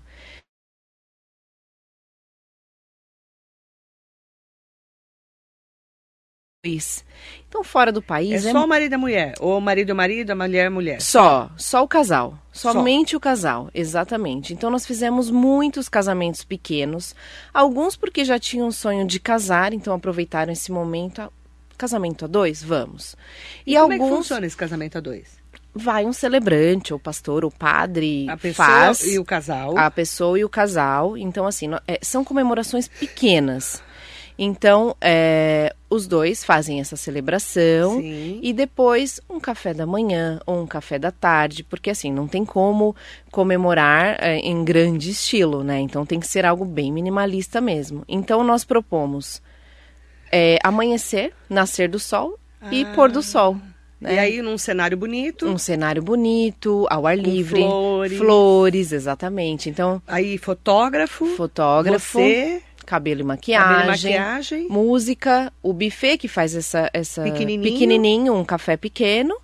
Então, 7.49 7.63
fora 7.65 7.91
do 7.91 8.03
país. 8.03 8.45
É, 8.45 8.49
é 8.51 8.53
só 8.53 8.65
o 8.65 8.69
marido 8.69 8.93
e 8.93 8.95
a 8.95 8.99
mulher? 8.99 9.35
Ou 9.41 9.59
o 9.59 9.61
marido 9.61 9.89
e 9.89 9.93
o 9.93 9.97
marido, 9.97 10.31
a 10.31 10.35
mulher 10.35 10.65
e 10.65 10.67
a 10.67 10.71
mulher? 10.71 11.01
Só, 11.01 11.51
só 11.57 11.83
o 11.83 11.89
casal. 11.89 12.39
Somente 12.53 13.13
só. 13.13 13.17
o 13.17 13.21
casal, 13.21 13.71
exatamente. 13.75 14.53
Então, 14.53 14.71
nós 14.71 14.85
fizemos 14.85 15.31
muitos 15.31 15.89
casamentos 15.89 16.45
pequenos. 16.45 17.15
Alguns 17.55 17.97
porque 17.97 18.25
já 18.25 18.39
tinham 18.39 18.69
o 18.69 18.73
sonho 18.73 19.07
de 19.07 19.21
casar, 19.21 19.73
então 19.73 19.95
aproveitaram 19.95 20.53
esse 20.53 20.71
momento. 20.71 21.33
Casamento 21.79 22.25
a 22.25 22.29
dois? 22.29 22.63
Vamos. 22.63 23.17
E, 23.67 23.73
e 23.73 23.75
como 23.79 23.93
alguns... 23.93 24.07
é 24.07 24.11
que 24.11 24.17
funciona 24.17 24.47
esse 24.47 24.57
casamento 24.57 24.99
a 24.99 25.01
dois? 25.01 25.47
vai 25.77 26.07
um 26.07 26.13
celebrante, 26.13 26.93
ou 26.93 26.99
pastor, 26.99 27.45
ou 27.45 27.51
padre, 27.51 28.27
a 28.31 28.37
pessoa 28.37 28.67
faz 28.67 29.05
e 29.05 29.19
o 29.19 29.25
casal. 29.25 29.77
A 29.77 29.91
pessoa 29.91 30.39
e 30.39 30.45
o 30.45 30.49
casal. 30.49 31.19
Então, 31.19 31.47
assim, 31.47 31.69
é, 31.87 31.99
são 32.03 32.25
comemorações 32.25 32.89
pequenas. 32.89 33.83
Então, 34.39 34.95
é, 35.01 35.75
os 35.89 36.07
dois 36.07 36.45
fazem 36.45 36.81
essa 36.81 36.97
celebração 36.97 38.01
Sim. 38.01 38.39
e 38.43 38.53
depois 38.53 39.21
um 39.31 39.41
café 39.41 39.73
da 39.73 39.87
manhã 39.87 40.41
ou 40.45 40.61
um 40.61 40.67
café 40.67 40.99
da 40.99 41.11
tarde, 41.11 41.65
porque 41.65 41.91
assim, 41.91 42.13
não 42.13 42.29
tem 42.29 42.45
como 42.45 42.95
comemorar 43.31 44.17
é, 44.21 44.37
em 44.37 44.63
grande 44.65 45.11
estilo, 45.11 45.65
né? 45.65 45.81
Então 45.81 46.05
tem 46.05 46.21
que 46.21 46.27
ser 46.27 46.45
algo 46.45 46.65
bem 46.65 46.93
minimalista 46.93 47.61
mesmo. 47.61 48.05
Então 48.07 48.45
nós 48.45 48.65
propomos 48.65 49.41
é, 50.31 50.59
amanhecer, 50.63 51.33
nascer 51.49 51.89
do 51.89 51.99
sol 51.99 52.39
ah. 52.61 52.69
e 52.71 52.85
pôr 52.87 53.11
do 53.11 53.23
sol. 53.23 53.57
Né? 53.99 54.15
E 54.15 54.19
aí, 54.19 54.43
num 54.43 54.59
cenário 54.59 54.97
bonito. 54.97 55.47
Um 55.47 55.57
cenário 55.57 56.03
bonito, 56.03 56.87
ao 56.91 57.07
ar 57.07 57.17
livre. 57.17 57.63
Flores. 57.63 58.19
Flores, 58.19 58.93
exatamente. 58.93 59.71
Então. 59.71 60.03
Aí, 60.07 60.37
fotógrafo. 60.37 61.25
Fotógrafo. 61.35 62.19
Você 62.19 62.63
cabelo 62.87 63.21
e 63.21 63.25
maquiagem, 63.25 63.69
cabelo 63.69 63.85
e 63.85 63.91
maquiagem, 63.91 64.69
música, 64.69 65.53
o 65.63 65.73
buffet 65.73 66.17
que 66.17 66.29
faz 66.29 66.55
essa, 66.55 66.89
essa 66.95 67.23
pequenininho. 67.23 67.73
pequenininho, 67.73 68.35
um 68.35 68.45
café 68.45 68.77
pequeno. 68.77 69.37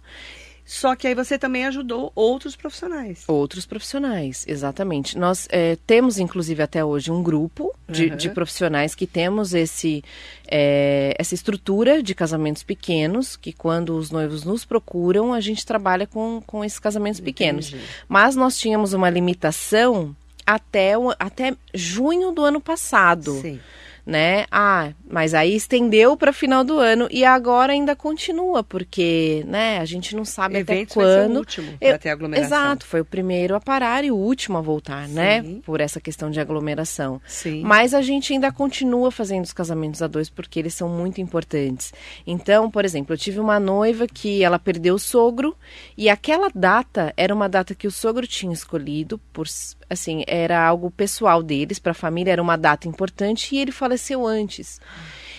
Só 0.65 0.95
que 0.95 1.07
aí 1.07 1.15
você 1.15 1.39
também 1.39 1.67
ajudou 1.67 2.13
outros 2.15 2.57
profissionais. 2.57 3.25
Outros 3.27 3.67
profissionais, 3.67 4.45
exatamente. 4.49 5.19
Nós 5.19 5.47
é, 5.51 5.77
temos, 5.87 6.19
inclusive, 6.19 6.63
até 6.63 6.85
hoje 6.85 7.11
um 7.11 7.23
grupo 7.23 7.75
de, 7.87 8.07
uhum. 8.07 8.17
de 8.17 8.31
profissionais 8.31 8.95
que 8.95 9.07
temos 9.07 9.53
esse, 9.53 10.03
é, 10.49 11.15
essa 11.19 11.35
estrutura 11.35 12.03
de 12.03 12.15
casamentos 12.15 12.63
pequenos, 12.63 13.37
que 13.37 13.53
quando 13.53 13.97
os 13.97 14.11
noivos 14.11 14.45
nos 14.45 14.65
procuram, 14.65 15.35
a 15.35 15.41
gente 15.41 15.67
trabalha 15.67 16.07
com, 16.07 16.41
com 16.47 16.65
esses 16.65 16.79
casamentos 16.79 17.21
Entendi. 17.21 17.35
pequenos. 17.35 17.75
Mas 18.09 18.37
nós 18.37 18.57
tínhamos 18.57 18.93
uma 18.93 19.11
limitação 19.11 20.17
até, 20.47 20.93
até 21.19 21.55
junho 21.75 22.33
do 22.33 22.45
ano 22.45 22.61
passado. 22.61 23.41
Sim. 23.41 23.61
Né? 24.05 24.47
Ah, 24.51 24.93
mas 25.09 25.33
aí 25.33 25.55
estendeu 25.55 26.17
para 26.17 26.33
final 26.33 26.65
do 26.65 26.79
ano 26.79 27.07
e 27.11 27.25
agora 27.25 27.73
ainda 27.73 27.95
continua, 27.95 28.65
porque, 28.65 29.45
né, 29.47 29.79
a 29.79 29.85
gente 29.85 30.17
não 30.17 30.25
sabe 30.25 30.59
Eventos 30.59 30.93
até 30.93 30.95
quando. 30.95 31.29
Vai 31.29 31.37
o 31.37 31.39
último 31.39 31.79
para 31.79 31.99
ter 31.99 32.09
aglomeração. 32.11 32.59
Exato, 32.59 32.87
foi 32.87 33.01
o 33.01 33.05
primeiro 33.05 33.55
a 33.55 33.61
parar 33.61 34.05
e 34.05 34.11
o 34.11 34.17
último 34.17 34.59
a 34.59 34.61
voltar, 34.61 35.09
né? 35.09 35.43
Sim. 35.43 35.61
Por 35.65 35.81
essa 35.81 36.01
questão 36.01 36.31
de 36.31 36.41
aglomeração. 36.41 37.21
Sim. 37.27 37.63
Mas 37.63 37.95
a 37.95 38.03
gente 38.03 38.33
ainda 38.33 38.51
continua 38.51 39.11
fazendo 39.11 39.45
os 39.45 39.53
casamentos 39.53 40.03
a 40.03 40.07
dois 40.07 40.29
porque 40.29 40.59
eles 40.59 40.75
são 40.75 40.89
muito 40.89 41.21
importantes. 41.21 41.93
Então, 42.27 42.71
por 42.71 42.85
exemplo, 42.85 43.15
eu 43.15 43.19
tive 43.19 43.39
uma 43.39 43.61
noiva 43.61 44.07
que 44.07 44.43
ela 44.43 44.59
perdeu 44.59 44.97
o 44.97 44.99
sogro 44.99 45.57
e 45.97 46.09
aquela 46.09 46.51
data 46.53 47.13
era 47.17 47.35
uma 47.35 47.49
data 47.49 47.75
que 47.75 47.87
o 47.87 47.91
sogro 47.91 48.27
tinha 48.27 48.53
escolhido 48.53 49.19
por 49.33 49.47
assim, 49.89 50.25
era 50.27 50.67
algo 50.67 50.91
pessoal 50.91 51.43
deles, 51.43 51.79
para 51.79 51.93
a 51.93 51.95
família 51.95 52.33
era 52.33 52.41
uma 52.41 52.57
data 52.57 52.89
importante 52.89 53.55
e 53.55 53.59
ele 53.59 53.71
faleceu 53.71 53.92
antes. 54.27 54.81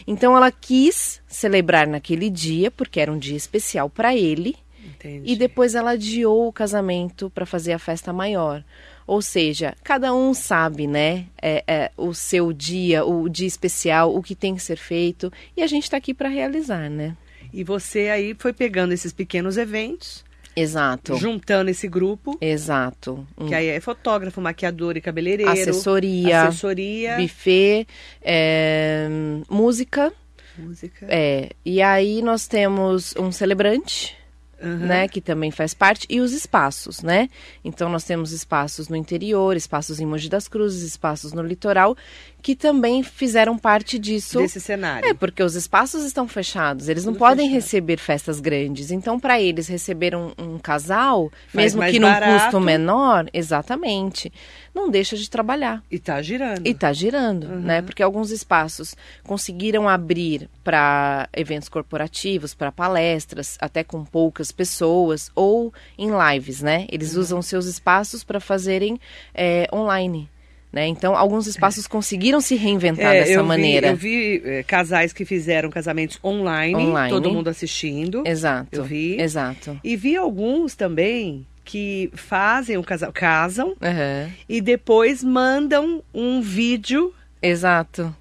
Então 0.05 0.35
ela 0.35 0.51
quis 0.51 1.21
celebrar 1.27 1.87
naquele 1.87 2.29
dia, 2.29 2.69
porque 2.69 2.99
era 2.99 3.11
um 3.11 3.17
dia 3.17 3.37
especial 3.37 3.89
para 3.89 4.15
ele, 4.15 4.55
Entendi. 4.83 5.31
e 5.31 5.35
depois 5.35 5.75
ela 5.75 5.91
adiou 5.91 6.47
o 6.47 6.53
casamento 6.53 7.29
para 7.29 7.45
fazer 7.45 7.73
a 7.73 7.79
festa 7.79 8.11
maior. 8.11 8.63
Ou 9.05 9.21
seja, 9.21 9.75
cada 9.83 10.13
um 10.13 10.33
sabe, 10.33 10.87
né, 10.87 11.25
é, 11.41 11.63
é, 11.67 11.91
o 11.97 12.13
seu 12.13 12.53
dia, 12.53 13.05
o 13.05 13.27
dia 13.27 13.47
especial, 13.47 14.15
o 14.15 14.23
que 14.23 14.35
tem 14.35 14.55
que 14.55 14.63
ser 14.63 14.77
feito, 14.77 15.31
e 15.57 15.61
a 15.61 15.67
gente 15.67 15.83
está 15.83 15.97
aqui 15.97 16.13
para 16.13 16.29
realizar, 16.29 16.89
né? 16.89 17.15
E 17.53 17.63
você 17.63 18.09
aí 18.09 18.35
foi 18.37 18.53
pegando 18.53 18.93
esses 18.93 19.13
pequenos 19.13 19.57
eventos, 19.57 20.23
Exato. 20.55 21.15
juntando 21.17 21.69
esse 21.69 21.87
grupo, 21.87 22.37
Exato. 22.39 23.25
Um 23.37 23.47
que 23.47 23.55
aí 23.55 23.67
é 23.67 23.79
fotógrafo, 23.79 24.39
maquiador 24.39 24.95
e 24.97 25.01
cabeleireiro, 25.01 25.51
assessoria, 25.51 26.43
assessoria, 26.43 27.17
buffet, 27.17 27.87
é, 28.21 29.07
música. 29.49 30.13
música. 30.57 31.07
É, 31.09 31.49
e 31.65 31.81
aí 31.81 32.21
nós 32.21 32.47
temos 32.47 33.15
um 33.17 33.31
celebrante, 33.31 34.15
Aham. 34.61 34.77
né, 34.77 35.07
que 35.07 35.19
também 35.19 35.51
faz 35.51 35.73
parte, 35.73 36.07
e 36.09 36.21
os 36.21 36.31
espaços, 36.31 37.01
né? 37.01 37.27
Então 37.65 37.89
nós 37.89 38.03
temos 38.03 38.31
espaços 38.31 38.87
no 38.87 38.95
interior, 38.95 39.57
espaços 39.57 39.99
em 39.99 40.05
Mogi 40.05 40.29
das 40.29 40.47
Cruzes, 40.47 40.83
espaços 40.83 41.33
no 41.33 41.41
litoral, 41.41 41.97
que 42.43 42.55
também 42.55 43.01
fizeram 43.01 43.57
parte 43.57 43.97
disso. 43.97 44.37
Desse 44.39 44.59
cenário. 44.59 45.07
É, 45.09 45.13
porque 45.13 45.41
os 45.41 45.55
espaços 45.55 46.03
estão 46.03 46.27
fechados, 46.27 46.89
eles 46.89 47.05
não 47.05 47.13
Tudo 47.13 47.19
podem 47.19 47.45
fechado. 47.47 47.55
receber 47.63 47.97
festas 47.97 48.39
grandes. 48.41 48.91
Então, 48.91 49.17
para 49.19 49.39
eles 49.41 49.67
receber 49.69 50.13
um, 50.13 50.33
um 50.37 50.59
casal, 50.59 51.31
Faz 51.47 51.73
mesmo 51.73 51.81
que 51.89 51.99
num 51.99 52.07
barato. 52.11 52.43
custo 52.43 52.59
menor, 52.59 53.29
exatamente, 53.33 54.31
não 54.75 54.89
deixa 54.89 55.15
de 55.15 55.29
trabalhar. 55.29 55.81
E 55.89 55.97
tá 55.97 56.21
girando. 56.21 56.67
E 56.67 56.71
está 56.71 56.91
girando, 56.91 57.45
Uhum. 57.47 57.59
né? 57.61 57.81
Porque 57.81 58.03
alguns 58.03 58.29
espaços 58.29 58.93
conseguiram 59.23 59.87
abrir 59.87 60.49
para 60.65 61.29
eventos 61.33 61.69
corporativos, 61.69 62.53
para 62.53 62.71
palestras, 62.73 63.57
até 63.61 63.85
com 63.85 64.03
poucas 64.03 64.51
pessoas, 64.51 65.31
ou 65.33 65.73
em 65.97 66.09
lives, 66.11 66.61
né? 66.61 66.85
Eles 66.91 67.15
Uhum. 67.15 67.21
usam 67.21 67.41
seus 67.41 67.65
espaços 67.67 68.21
para 68.23 68.41
fazerem 68.41 68.99
é, 69.33 69.67
online. 69.73 70.29
Né? 70.73 70.87
Então, 70.87 71.15
alguns 71.15 71.45
espaços 71.45 71.85
conseguiram 71.85 72.41
se 72.41 72.55
reinventar 72.55 73.13
É, 73.15 73.19
dessa 73.19 73.33
eu 73.33 73.43
vi- 73.43 73.47
maneira. 73.47 73.87
eu 73.89 73.95
vi 73.95 74.41
é, 74.43 74.63
casais 74.63 75.13
que 75.13 75.23
fizeram 75.23 75.69
casamentos 75.69 76.17
online, 76.23 76.75
Online. 76.75 77.09
todo 77.13 77.31
mundo 77.31 77.47
assistindo. 77.47 78.23
Exato. 78.25 78.69
Eu 78.71 78.83
vi. 78.83 79.21
Exato. 79.21 79.79
E 79.83 79.95
vi 79.95 80.17
alguns 80.17 80.73
também 80.73 81.45
que 81.63 82.09
fazem 82.15 82.75
o 82.75 82.83
casal, 82.83 83.13
casam 83.13 83.75
Aham. 83.79 84.31
e 84.49 84.59
depois 84.61 85.23
mandam 85.23 86.01
um 86.11 86.41
vídeo 86.41 87.13
Exato. 87.39 88.13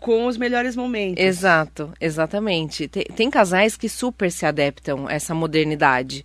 com 0.00 0.26
os 0.26 0.36
melhores 0.36 0.74
momentos. 0.74 1.22
Exato, 1.22 1.92
exatamente. 2.00 2.88
Tem, 2.88 3.04
tem 3.04 3.30
casais 3.30 3.76
que 3.76 3.88
super 3.88 4.32
se 4.32 4.44
adaptam 4.44 5.06
a 5.06 5.12
essa 5.12 5.32
modernidade. 5.32 6.24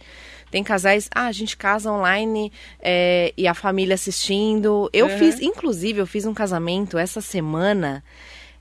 Tem 0.51 0.63
casais, 0.63 1.10
ah, 1.13 1.25
a 1.27 1.32
gente 1.32 1.56
casa 1.56 1.91
online 1.91 2.51
é, 2.79 3.34
e 3.38 3.48
a 3.48 3.53
família 3.53 3.94
assistindo. 3.96 4.89
Eu 4.91 5.08
Uhum. 5.08 5.18
fiz, 5.18 5.39
inclusive, 5.39 6.00
eu 6.00 6.08
fiz 6.08 6.25
um 6.25 6.34
casamento 6.34 6.98
essa 6.98 7.22
semana, 7.22 8.03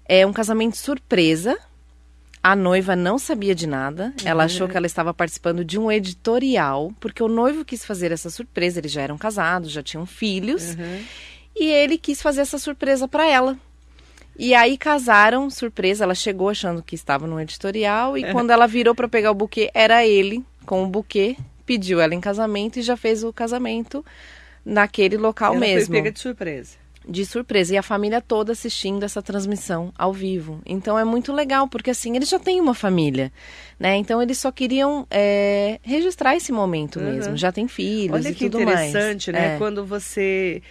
é 0.06 0.26
um 0.26 0.32
casamento 0.32 0.76
surpresa. 0.76 1.58
A 2.42 2.54
noiva 2.54 2.94
não 2.94 3.18
sabia 3.18 3.54
de 3.54 3.66
nada. 3.66 4.14
Ela 4.24 4.44
achou 4.44 4.68
que 4.68 4.76
ela 4.76 4.86
estava 4.86 5.12
participando 5.12 5.64
de 5.64 5.78
um 5.78 5.90
editorial, 5.90 6.92
porque 7.00 7.22
o 7.22 7.28
noivo 7.28 7.64
quis 7.64 7.84
fazer 7.84 8.12
essa 8.12 8.30
surpresa. 8.30 8.78
Eles 8.78 8.92
já 8.92 9.02
eram 9.02 9.18
casados, 9.18 9.72
já 9.72 9.82
tinham 9.82 10.06
filhos. 10.06 10.74
Uhum. 10.74 11.02
E 11.56 11.66
ele 11.70 11.98
quis 11.98 12.22
fazer 12.22 12.42
essa 12.42 12.58
surpresa 12.58 13.08
para 13.08 13.26
ela. 13.26 13.58
E 14.38 14.54
aí 14.54 14.78
casaram, 14.78 15.50
surpresa, 15.50 16.04
ela 16.04 16.14
chegou 16.14 16.48
achando 16.48 16.80
que 16.80 16.94
estava 16.94 17.26
no 17.26 17.40
editorial 17.40 18.16
e 18.16 18.30
quando 18.30 18.50
ela 18.50 18.68
virou 18.68 18.94
para 18.94 19.08
pegar 19.08 19.32
o 19.32 19.34
buquê, 19.34 19.68
era 19.74 20.06
ele 20.06 20.44
com 20.64 20.84
o 20.84 20.86
buquê, 20.86 21.36
pediu 21.68 22.00
ela 22.00 22.14
em 22.14 22.20
casamento 22.20 22.78
e 22.78 22.82
já 22.82 22.96
fez 22.96 23.22
o 23.22 23.30
casamento 23.32 24.02
naquele 24.64 25.16
local 25.18 25.52
Ela 25.52 25.60
mesmo. 25.60 25.86
foi 25.92 25.96
pega 26.02 26.10
de 26.12 26.18
surpresa. 26.18 26.76
De 27.06 27.24
surpresa. 27.24 27.74
E 27.74 27.76
a 27.78 27.82
família 27.82 28.20
toda 28.20 28.52
assistindo 28.52 29.02
essa 29.02 29.22
transmissão 29.22 29.92
ao 29.96 30.12
vivo. 30.12 30.60
Então 30.66 30.98
é 30.98 31.04
muito 31.04 31.32
legal, 31.32 31.66
porque 31.68 31.90
assim, 31.90 32.14
eles 32.16 32.28
já 32.28 32.38
têm 32.38 32.60
uma 32.60 32.74
família, 32.74 33.32
né? 33.78 33.96
Então 33.96 34.20
eles 34.20 34.38
só 34.38 34.50
queriam 34.52 35.06
é, 35.10 35.78
registrar 35.82 36.36
esse 36.36 36.52
momento 36.52 36.98
Uhum. 36.98 37.06
mesmo. 37.12 37.36
Já 37.36 37.50
tem 37.52 37.66
filhos 37.68 38.16
Olha 38.16 38.30
e 38.30 38.34
que 38.34 38.44
tudo 38.50 38.60
mais. 38.64 38.90
interessante, 38.90 39.32
né? 39.32 39.54
É. 39.54 39.58
Quando 39.58 39.84
você. 39.86 40.62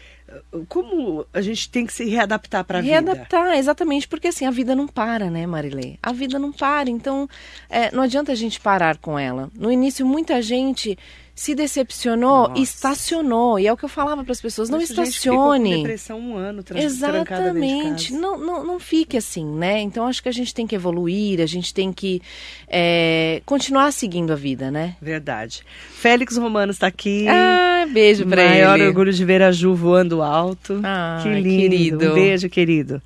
Como 0.67 1.25
a 1.33 1.41
gente 1.41 1.69
tem 1.69 1.85
que 1.85 1.93
se 1.93 2.05
readaptar 2.05 2.63
para 2.63 2.79
a 2.79 2.81
vida. 2.81 2.93
Readaptar, 2.93 3.57
exatamente, 3.57 4.07
porque 4.07 4.27
assim, 4.27 4.45
a 4.45 4.51
vida 4.51 4.75
não 4.75 4.87
para, 4.87 5.29
né, 5.29 5.45
Marilê? 5.45 5.97
A 6.01 6.11
vida 6.11 6.37
não 6.39 6.51
para, 6.51 6.89
então 6.89 7.27
é, 7.69 7.93
não 7.93 8.03
adianta 8.03 8.31
a 8.31 8.35
gente 8.35 8.59
parar 8.59 8.97
com 8.97 9.17
ela. 9.17 9.49
No 9.55 9.71
início, 9.71 10.05
muita 10.05 10.41
gente 10.41 10.97
se 11.37 11.53
decepcionou 11.53 12.49
Nossa. 12.49 12.59
estacionou. 12.61 13.59
E 13.59 13.67
é 13.67 13.71
o 13.71 13.77
que 13.77 13.85
eu 13.85 13.89
falava 13.89 14.23
para 14.23 14.31
as 14.31 14.41
pessoas, 14.41 14.69
não 14.71 14.79
gente 14.79 14.89
ficou 14.89 15.03
estacione. 15.03 15.69
com 15.69 15.77
depressão 15.83 16.19
um 16.19 16.35
ano 16.35 16.63
de 16.63 16.79
Exatamente. 16.79 18.07
casa. 18.09 18.19
Não, 18.19 18.39
não, 18.39 18.65
não 18.65 18.79
fique 18.79 19.15
assim, 19.15 19.45
né? 19.45 19.79
Então 19.79 20.07
acho 20.07 20.23
que 20.23 20.29
a 20.29 20.31
gente 20.31 20.51
tem 20.51 20.65
que 20.65 20.73
evoluir, 20.73 21.39
a 21.39 21.45
gente 21.45 21.75
tem 21.75 21.93
que 21.93 22.23
é, 22.67 23.43
continuar 23.45 23.93
seguindo 23.93 24.33
a 24.33 24.35
vida, 24.35 24.71
né? 24.71 24.95
Verdade. 24.99 25.63
Félix 25.91 26.37
Romano 26.37 26.71
está 26.71 26.87
aqui. 26.87 27.27
Ah, 27.27 27.85
beijo 27.87 28.25
Maior 28.25 28.79
ele. 28.79 28.87
orgulho 28.87 29.13
de 29.13 29.23
ver 29.23 29.43
a 29.43 29.51
Ju 29.51 29.75
voando 29.75 30.23
alto. 30.23 30.81
Ai, 30.81 31.21
que 31.21 31.29
lindo. 31.29 31.49
querido. 31.49 32.11
Um 32.11 32.13
beijo, 32.15 32.49
querido. 32.49 33.01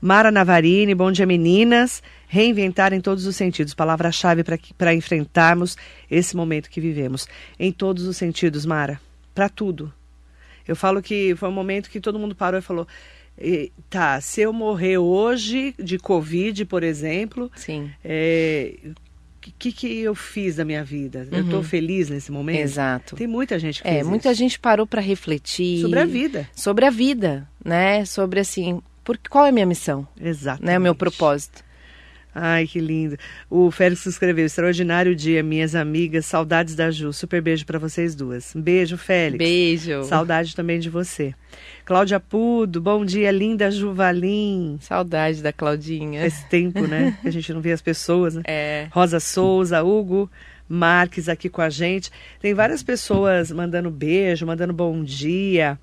Mara 0.00 0.30
Navarini, 0.30 0.94
bom 0.94 1.10
dia, 1.10 1.26
meninas. 1.26 2.02
Reinventar 2.28 2.92
em 2.92 3.00
todos 3.00 3.26
os 3.26 3.36
sentidos. 3.36 3.74
Palavra-chave 3.74 4.42
para 4.76 4.94
enfrentarmos 4.94 5.76
esse 6.10 6.36
momento 6.36 6.68
que 6.70 6.80
vivemos. 6.80 7.26
Em 7.58 7.72
todos 7.72 8.04
os 8.06 8.16
sentidos, 8.16 8.66
Mara. 8.66 9.00
Para 9.34 9.48
tudo. 9.48 9.92
Eu 10.66 10.74
falo 10.74 11.00
que 11.02 11.34
foi 11.36 11.48
um 11.48 11.52
momento 11.52 11.88
que 11.90 12.00
todo 12.00 12.18
mundo 12.18 12.34
parou 12.34 12.58
e 12.58 12.62
falou: 12.62 12.86
"E, 13.38 13.70
tá, 13.88 14.20
se 14.20 14.40
eu 14.40 14.52
morrer 14.52 14.98
hoje 14.98 15.74
de 15.78 15.98
Covid, 15.98 16.64
por 16.64 16.82
exemplo, 16.82 17.50
Sim. 17.54 17.90
é, 18.04 18.74
o 18.84 19.52
que, 19.58 19.70
que 19.70 20.00
eu 20.00 20.14
fiz 20.14 20.56
da 20.56 20.64
minha 20.64 20.82
vida? 20.82 21.28
Eu 21.30 21.44
estou 21.44 21.62
feliz 21.62 22.10
nesse 22.10 22.32
momento? 22.32 22.56
Uhum. 22.56 22.62
Exato. 22.64 23.14
Tem 23.14 23.28
muita 23.28 23.58
gente 23.60 23.80
que 23.82 23.88
É, 23.88 24.02
muita 24.02 24.30
isso. 24.32 24.38
gente 24.38 24.58
parou 24.58 24.86
para 24.86 25.00
refletir 25.00 25.80
sobre 25.82 26.00
a 26.00 26.04
vida. 26.04 26.48
sobre 26.52 26.84
a 26.84 26.90
vida, 26.90 27.48
né? 27.64 28.04
Sobre 28.04 28.40
assim, 28.40 28.82
por, 29.06 29.16
qual 29.30 29.46
é 29.46 29.50
a 29.50 29.52
minha 29.52 29.64
missão, 29.64 30.06
Exato. 30.20 30.66
né? 30.66 30.76
O 30.76 30.80
meu 30.80 30.94
propósito. 30.94 31.64
Ai, 32.34 32.66
que 32.66 32.80
lindo. 32.80 33.16
O 33.48 33.70
Félix 33.70 34.04
escreveu: 34.04 34.44
extraordinário 34.44 35.14
dia, 35.14 35.42
minhas 35.44 35.76
amigas, 35.76 36.26
saudades 36.26 36.74
da 36.74 36.90
Ju. 36.90 37.12
Super 37.12 37.40
beijo 37.40 37.64
para 37.64 37.78
vocês 37.78 38.16
duas. 38.16 38.52
Beijo, 38.54 38.98
Félix. 38.98 39.38
Beijo. 39.38 40.02
Saudade 40.04 40.54
também 40.54 40.80
de 40.80 40.90
você. 40.90 41.32
Cláudia 41.84 42.18
Pudo, 42.18 42.80
bom 42.80 43.04
dia, 43.04 43.30
linda 43.30 43.70
Juvalim. 43.70 44.76
Saudade 44.82 45.40
da 45.40 45.52
Claudinha. 45.52 46.20
Faz 46.20 46.44
tempo, 46.50 46.80
né? 46.86 47.16
Que 47.22 47.28
a 47.28 47.32
gente 47.32 47.52
não 47.54 47.60
vê 47.60 47.72
as 47.72 47.80
pessoas, 47.80 48.34
né? 48.34 48.42
É. 48.44 48.88
Rosa 48.90 49.20
Souza, 49.20 49.82
Hugo 49.82 50.28
Marques 50.68 51.28
aqui 51.28 51.48
com 51.48 51.62
a 51.62 51.70
gente. 51.70 52.10
Tem 52.40 52.52
várias 52.52 52.82
pessoas 52.82 53.52
mandando 53.52 53.88
beijo, 53.88 54.44
mandando 54.44 54.72
bom 54.72 55.02
dia. 55.02 55.78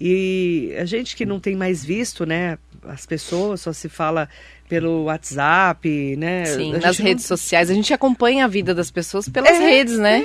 E 0.00 0.74
a 0.78 0.84
gente 0.84 1.16
que 1.16 1.26
não 1.26 1.40
tem 1.40 1.56
mais 1.56 1.84
visto, 1.84 2.24
né? 2.24 2.58
As 2.86 3.04
pessoas 3.04 3.60
só 3.62 3.72
se 3.72 3.88
fala 3.88 4.28
pelo 4.68 5.04
WhatsApp, 5.04 6.16
né? 6.16 6.44
Sim, 6.44 6.72
nas 6.72 6.82
gente 6.84 6.98
não- 7.02 7.08
redes 7.08 7.24
sociais. 7.26 7.70
A 7.70 7.74
gente 7.74 7.92
acompanha 7.92 8.44
a 8.44 8.48
vida 8.48 8.74
das 8.74 8.90
pessoas 8.90 9.28
pelas 9.28 9.50
É, 9.50 9.58
redes, 9.58 9.98
né? 9.98 10.24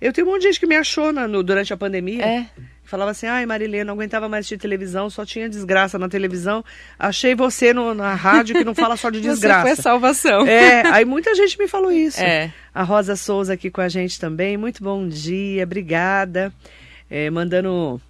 Eu 0.00 0.12
tenho 0.12 0.26
um 0.26 0.30
monte 0.30 0.42
de 0.42 0.48
gente 0.48 0.60
que 0.60 0.66
me 0.66 0.76
achou 0.76 1.12
na- 1.12 1.26
no- 1.28 1.42
durante 1.42 1.72
a 1.72 1.76
pandemia. 1.76 2.24
É. 2.24 2.46
Falava 2.84 3.10
assim, 3.12 3.26
ai 3.26 3.46
Marilene, 3.46 3.84
não 3.84 3.94
aguentava 3.94 4.28
mais 4.28 4.40
assistir 4.46 4.58
televisão, 4.58 5.08
só 5.10 5.24
tinha 5.24 5.48
desgraça 5.48 5.96
na 5.98 6.08
televisão. 6.08 6.64
Achei 6.98 7.34
você 7.36 7.72
no- 7.72 7.94
na 7.94 8.14
rádio 8.14 8.56
que 8.56 8.64
não 8.64 8.74
fala 8.74 8.96
só 8.96 9.10
de 9.10 9.20
desgraça. 9.22 9.60
Você 9.60 9.62
foi 9.62 9.72
a 9.72 9.76
salvação. 9.76 10.46
É, 10.46 10.82
aí 10.88 11.04
muita 11.04 11.34
gente 11.34 11.58
me 11.58 11.68
falou 11.68 11.92
isso. 11.92 12.20
É. 12.20 12.52
A 12.74 12.82
Rosa 12.82 13.14
Souza 13.14 13.52
aqui 13.54 13.70
com 13.70 13.80
a 13.80 13.88
gente 13.88 14.18
também. 14.18 14.56
Muito 14.56 14.82
bom 14.82 15.06
dia, 15.06 15.62
obrigada. 15.64 16.52
É, 17.08 17.28
mandando 17.30 18.00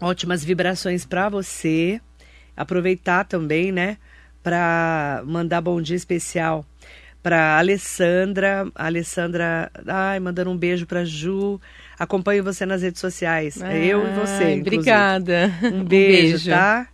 ótimas 0.00 0.44
vibrações 0.44 1.04
para 1.04 1.28
você. 1.28 2.00
Aproveitar 2.56 3.24
também, 3.24 3.70
né, 3.70 3.98
para 4.42 5.22
mandar 5.24 5.60
bom 5.60 5.80
dia 5.80 5.96
especial 5.96 6.66
para 7.22 7.58
Alessandra, 7.58 8.70
Alessandra, 8.74 9.70
ai, 9.86 10.20
mandando 10.20 10.50
um 10.50 10.56
beijo 10.56 10.86
para 10.86 11.04
Ju. 11.04 11.60
Acompanho 11.98 12.44
você 12.44 12.64
nas 12.64 12.82
redes 12.82 13.00
sociais. 13.00 13.60
É 13.60 13.84
eu 13.84 14.06
e 14.06 14.12
você. 14.12 14.58
Obrigada. 14.60 15.52
Um 15.62 15.68
beijo, 15.68 15.76
um 15.76 15.84
beijo, 15.84 16.50
tá? 16.50 16.88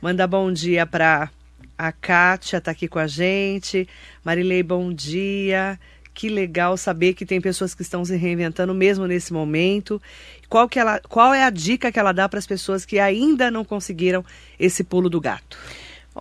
Manda 0.00 0.26
bom 0.26 0.52
dia 0.52 0.86
para 0.86 1.30
a 1.76 1.92
Kátia, 1.92 2.60
tá 2.60 2.70
aqui 2.70 2.86
com 2.86 2.98
a 2.98 3.06
gente. 3.06 3.88
Marilei, 4.22 4.62
bom 4.62 4.92
dia. 4.92 5.78
Que 6.12 6.28
legal 6.28 6.76
saber 6.76 7.14
que 7.14 7.24
tem 7.24 7.40
pessoas 7.40 7.74
que 7.74 7.82
estão 7.82 8.04
se 8.04 8.16
reinventando 8.16 8.74
mesmo 8.74 9.06
nesse 9.06 9.32
momento. 9.32 10.00
Qual, 10.48 10.68
que 10.68 10.78
ela, 10.78 11.00
qual 11.08 11.32
é 11.32 11.44
a 11.44 11.50
dica 11.50 11.92
que 11.92 11.98
ela 11.98 12.12
dá 12.12 12.28
para 12.28 12.38
as 12.38 12.46
pessoas 12.46 12.84
que 12.84 12.98
ainda 12.98 13.50
não 13.50 13.64
conseguiram 13.64 14.24
esse 14.58 14.82
pulo 14.82 15.08
do 15.08 15.20
gato? 15.20 15.56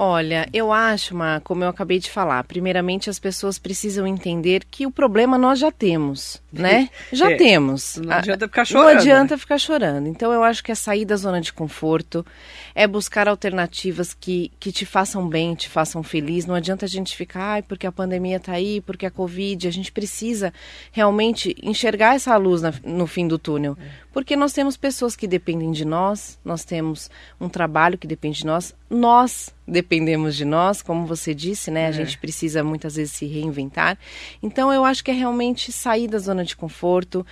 Olha, 0.02 0.48
eu 0.54 0.72
acho, 0.72 1.14
Ma, 1.14 1.42
como 1.42 1.62
eu 1.62 1.68
acabei 1.68 2.00
de 2.00 2.10
falar, 2.10 2.46
primeiramente 2.46 3.10
as 3.10 3.20
pessoas 3.20 3.60
precisam 3.60 4.08
entender 4.08 4.64
que 4.64 4.86
o 4.86 4.92
problema 4.92 5.38
nós 5.38 5.60
já 5.60 5.74
temos, 5.74 6.42
né? 6.54 6.90
Já 7.12 7.32
é, 7.32 7.36
temos. 7.36 7.98
Não 7.98 8.16
adianta 8.16 8.48
ficar 8.48 8.64
chorando. 8.64 8.94
Não 8.94 8.98
adianta 8.98 9.38
ficar 9.38 9.58
chorando. 9.58 10.08
Então 10.08 10.32
eu 10.32 10.42
acho 10.42 10.64
que 10.64 10.72
é 10.72 10.76
sair 10.76 11.04
da 11.04 11.18
zona 11.18 11.42
de 11.42 11.52
conforto, 11.52 12.26
é 12.74 12.88
buscar 12.88 13.28
alternativas 13.28 14.14
que, 14.14 14.50
que 14.58 14.72
te 14.72 14.86
façam 14.86 15.28
bem, 15.28 15.54
te 15.54 15.68
façam 15.68 16.02
feliz. 16.02 16.46
Não 16.46 16.56
adianta 16.56 16.86
a 16.86 16.90
gente 16.90 17.14
ficar, 17.14 17.56
ai, 17.56 17.62
porque 17.62 17.86
a 17.86 17.92
pandemia 17.92 18.38
está 18.38 18.54
aí, 18.54 18.80
porque 18.80 19.06
a 19.06 19.12
Covid. 19.12 19.68
A 19.68 19.72
gente 19.72 19.92
precisa 19.92 20.54
realmente 20.94 21.54
enxergar 21.62 22.16
essa 22.16 22.38
luz 22.38 22.62
na, 22.62 22.74
no 22.86 23.06
fim 23.06 23.28
do 23.28 23.38
túnel. 23.38 23.78
É. 23.78 24.09
Porque 24.12 24.36
nós 24.36 24.54
temos 24.54 24.76
pessoas 24.76 25.16
que 25.16 25.28
dependem 25.28 25.72
de 25.72 25.86
nós, 25.86 26.40
nós 26.44 26.64
temos 26.64 27.10
um 27.40 27.48
trabalho 27.48 27.98
que 27.98 28.08
depende 28.08 28.40
de 28.40 28.46
nós, 28.46 28.76
nós 28.90 29.54
dependemos 29.68 30.36
de 30.36 30.46
nós, 30.46 30.82
como 30.82 31.06
você 31.06 31.34
disse, 31.34 31.70
né? 31.70 31.86
A 31.86 31.90
é. 31.90 31.94
gente 31.94 32.18
precisa 32.18 32.64
muitas 32.64 32.96
vezes 32.96 33.14
se 33.14 33.26
reinventar. 33.28 33.98
Então 34.42 34.74
eu 34.74 34.84
acho 34.84 35.04
que 35.04 35.12
é 35.12 35.14
realmente 35.14 35.72
sair 35.72 36.08
da 36.08 36.18
zona 36.18 36.44
de 36.44 36.56
conforto, 36.56 37.26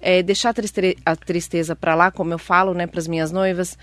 é, 0.00 0.22
deixar 0.22 0.50
a, 0.50 0.54
triste 0.54 0.98
a 1.06 1.16
tristeza 1.16 1.76
para 1.76 1.94
lá, 1.94 2.10
como 2.10 2.32
eu 2.32 2.38
falo, 2.38 2.74
né, 2.74 2.86
para 2.86 3.00
as 3.00 3.08
minhas 3.08 3.30
noivas 3.30 3.78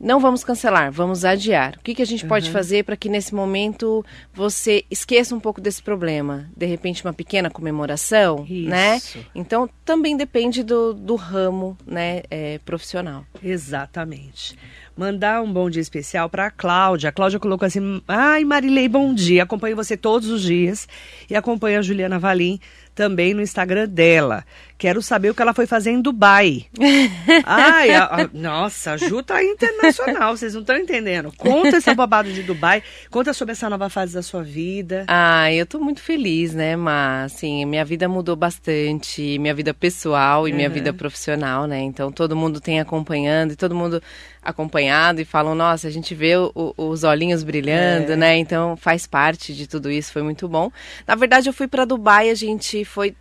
não 0.00 0.20
vamos 0.20 0.44
cancelar, 0.44 0.92
vamos 0.92 1.24
adiar. 1.24 1.74
O 1.76 1.82
que, 1.82 1.94
que 1.94 2.02
a 2.02 2.06
gente 2.06 2.22
uhum. 2.22 2.28
pode 2.28 2.50
fazer 2.50 2.84
para 2.84 2.96
que 2.96 3.08
nesse 3.08 3.34
momento 3.34 4.04
você 4.32 4.84
esqueça 4.90 5.34
um 5.34 5.40
pouco 5.40 5.60
desse 5.60 5.82
problema? 5.82 6.48
De 6.56 6.66
repente, 6.66 7.04
uma 7.04 7.12
pequena 7.12 7.50
comemoração, 7.50 8.46
né? 8.48 8.96
Isso. 8.96 9.18
né? 9.18 9.24
Então, 9.34 9.68
também 9.84 10.16
depende 10.16 10.62
do, 10.62 10.94
do 10.94 11.16
ramo 11.16 11.76
né, 11.84 12.22
é, 12.30 12.58
profissional. 12.64 13.24
Exatamente. 13.42 14.56
Mandar 14.96 15.42
um 15.42 15.52
bom 15.52 15.70
dia 15.70 15.82
especial 15.82 16.28
para 16.28 16.46
a 16.46 16.50
Cláudia. 16.50 17.08
A 17.08 17.12
Cláudia 17.12 17.38
colocou 17.38 17.66
assim: 17.66 18.02
Ai, 18.06 18.44
Marilei, 18.44 18.88
bom 18.88 19.14
dia. 19.14 19.44
Acompanho 19.44 19.76
você 19.76 19.96
todos 19.96 20.28
os 20.28 20.42
dias 20.42 20.88
e 21.30 21.36
acompanho 21.36 21.78
a 21.78 21.82
Juliana 21.82 22.18
Valim 22.18 22.58
também 22.98 23.32
no 23.32 23.40
Instagram 23.40 23.88
dela. 23.88 24.44
Quero 24.78 25.02
saber 25.02 25.30
o 25.30 25.34
que 25.34 25.42
ela 25.42 25.52
foi 25.52 25.66
fazer 25.66 25.90
em 25.90 26.00
Dubai. 26.00 26.66
Ai, 27.44 27.90
a, 27.90 28.04
a, 28.04 28.30
nossa, 28.32 28.92
a 28.92 28.96
Ju 28.96 29.24
tá 29.24 29.42
internacional, 29.42 30.36
vocês 30.36 30.54
não 30.54 30.60
estão 30.60 30.76
entendendo. 30.76 31.32
Conta 31.36 31.78
esse 31.78 31.92
babado 31.92 32.32
de 32.32 32.44
Dubai, 32.44 32.80
conta 33.10 33.32
sobre 33.32 33.52
essa 33.52 33.68
nova 33.68 33.90
fase 33.90 34.14
da 34.14 34.22
sua 34.22 34.40
vida. 34.40 35.04
Ah, 35.08 35.52
eu 35.52 35.66
tô 35.66 35.80
muito 35.80 36.00
feliz, 36.00 36.54
né, 36.54 36.76
mas 36.76 37.32
assim, 37.32 37.64
minha 37.64 37.84
vida 37.84 38.08
mudou 38.08 38.36
bastante, 38.36 39.36
minha 39.40 39.52
vida 39.52 39.74
pessoal 39.74 40.46
e 40.46 40.52
uhum. 40.52 40.56
minha 40.56 40.68
vida 40.68 40.92
profissional, 40.92 41.66
né? 41.66 41.80
Então 41.80 42.12
todo 42.12 42.36
mundo 42.36 42.60
tem 42.60 42.78
acompanhando 42.78 43.54
e 43.54 43.56
todo 43.56 43.74
mundo 43.74 44.00
acompanhado 44.40 45.20
e 45.20 45.24
falam, 45.24 45.56
nossa, 45.56 45.88
a 45.88 45.90
gente 45.90 46.14
vê 46.14 46.36
o, 46.36 46.52
os 46.76 47.02
olhinhos 47.02 47.42
brilhando, 47.42 48.12
é. 48.12 48.16
né? 48.16 48.36
Então 48.36 48.76
faz 48.76 49.08
parte 49.08 49.52
de 49.52 49.66
tudo 49.66 49.90
isso, 49.90 50.12
foi 50.12 50.22
muito 50.22 50.48
bom. 50.48 50.70
Na 51.04 51.16
verdade, 51.16 51.48
eu 51.48 51.52
fui 51.52 51.66
para 51.66 51.84
Dubai, 51.84 52.30
a 52.30 52.34
gente 52.36 52.84
foi 52.84 53.16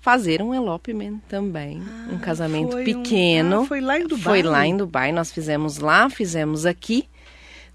fazer 0.00 0.42
um 0.42 0.54
elopement 0.54 1.18
também, 1.28 1.82
ah, 1.86 2.14
um 2.14 2.18
casamento 2.18 2.76
pequeno. 2.78 3.60
Um... 3.60 3.62
Ah, 3.62 3.66
foi 3.66 3.80
lá 3.80 3.98
em 3.98 4.06
Dubai. 4.06 4.22
Foi 4.22 4.42
lá 4.42 4.66
em 4.66 4.76
Dubai, 4.76 5.12
nós 5.12 5.30
fizemos 5.30 5.78
lá, 5.78 6.08
fizemos 6.08 6.64
aqui 6.66 7.06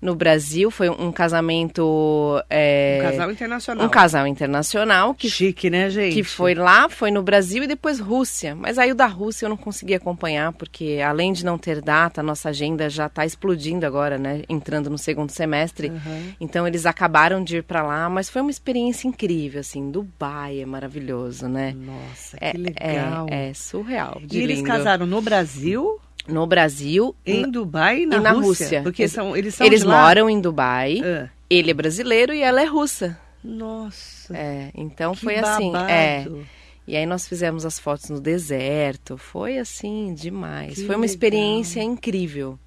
no 0.06 0.16
Brasil. 0.16 0.70
Foi 0.72 0.90
um 0.90 1.12
casamento. 1.12 2.42
É, 2.50 3.00
um 3.02 3.10
casal 3.10 3.32
internacional. 3.32 3.86
Um 3.86 3.90
casal 3.90 4.28
internacional. 4.28 5.14
Que, 5.16 5.30
Chique, 5.30 5.70
né, 5.70 5.90
gente? 5.90 6.14
Que 6.14 6.24
foi 6.24 6.54
lá, 6.54 6.88
foi 6.88 7.12
no 7.12 7.24
Brasil 7.24 7.64
e 7.64 7.68
depois 7.68 8.00
Rússia. 8.00 8.56
Mas 8.56 8.78
aí 8.78 8.92
o 8.92 8.96
da 8.96 9.08
Rússia 9.08 9.46
eu 9.46 9.50
não 9.50 9.58
consegui 9.58 9.96
acompanhar, 9.96 10.54
porque 10.54 11.02
além 11.06 11.34
de 11.34 11.44
não 11.44 11.58
ter 11.58 11.82
data, 11.82 12.22
a 12.22 12.24
nossa 12.24 12.50
agenda 12.50 12.90
já 12.90 13.08
está 13.08 13.26
explodindo 13.26 13.86
agora, 13.86 14.18
né? 14.18 14.44
Entrando 14.48 14.90
no 14.90 14.98
segundo 14.98 15.32
semestre. 15.32 15.90
Uhum. 15.90 16.34
Então 16.40 16.68
eles 16.68 16.86
acabaram 16.86 17.44
de 17.44 17.58
ir 17.58 17.64
para 17.64 17.82
lá, 17.82 18.10
mas 18.10 18.29
foi 18.29 18.42
uma 18.42 18.51
experiência 18.51 19.08
incrível, 19.08 19.60
assim. 19.60 19.90
Dubai 19.90 20.62
é 20.62 20.66
maravilhoso, 20.66 21.48
né? 21.48 21.75
Nossa, 21.75 22.38
que 22.38 22.46
é, 22.46 22.53
legal. 22.53 23.27
É, 23.29 23.50
é 23.50 23.53
surreal. 23.53 24.22
e 24.32 24.38
eles 24.40 24.62
casaram 24.62 25.06
no 25.06 25.22
Brasil? 25.22 26.00
No 26.27 26.46
Brasil, 26.48 27.16
em 27.25 27.50
Dubai 27.50 28.01
e 28.01 28.05
na, 28.05 28.18
e 28.18 28.20
na 28.20 28.31
Rússia. 28.31 28.48
Rússia. 28.48 28.81
Porque 28.83 29.07
são, 29.07 29.35
eles 29.35 29.55
são 29.55 29.66
Eles 29.66 29.83
moram 29.83 30.29
em 30.29 30.40
Dubai. 30.40 31.01
Ah. 31.03 31.29
Ele 31.50 31.72
é 31.72 31.74
brasileiro 31.74 32.33
e 32.33 32.42
ela 32.42 32.61
é 32.61 32.66
russa. 32.66 33.20
Nossa. 33.44 34.35
É, 34.35 34.72
então 34.74 35.14
foi 35.14 35.35
assim, 35.38 35.72
babado. 35.72 35.85
assim, 35.85 36.42
é. 36.42 36.46
E 36.88 36.96
aí 36.96 37.05
nós 37.05 37.27
fizemos 37.27 37.66
as 37.66 37.79
fotos 37.79 38.09
no 38.09 38.20
deserto. 38.20 39.18
Foi 39.18 39.57
assim 39.57 40.14
demais. 40.14 40.75
Que 40.75 40.85
foi 40.85 40.96
uma 40.96 41.01
legal. 41.01 41.05
experiência 41.05 41.81
incrível. 41.81 42.59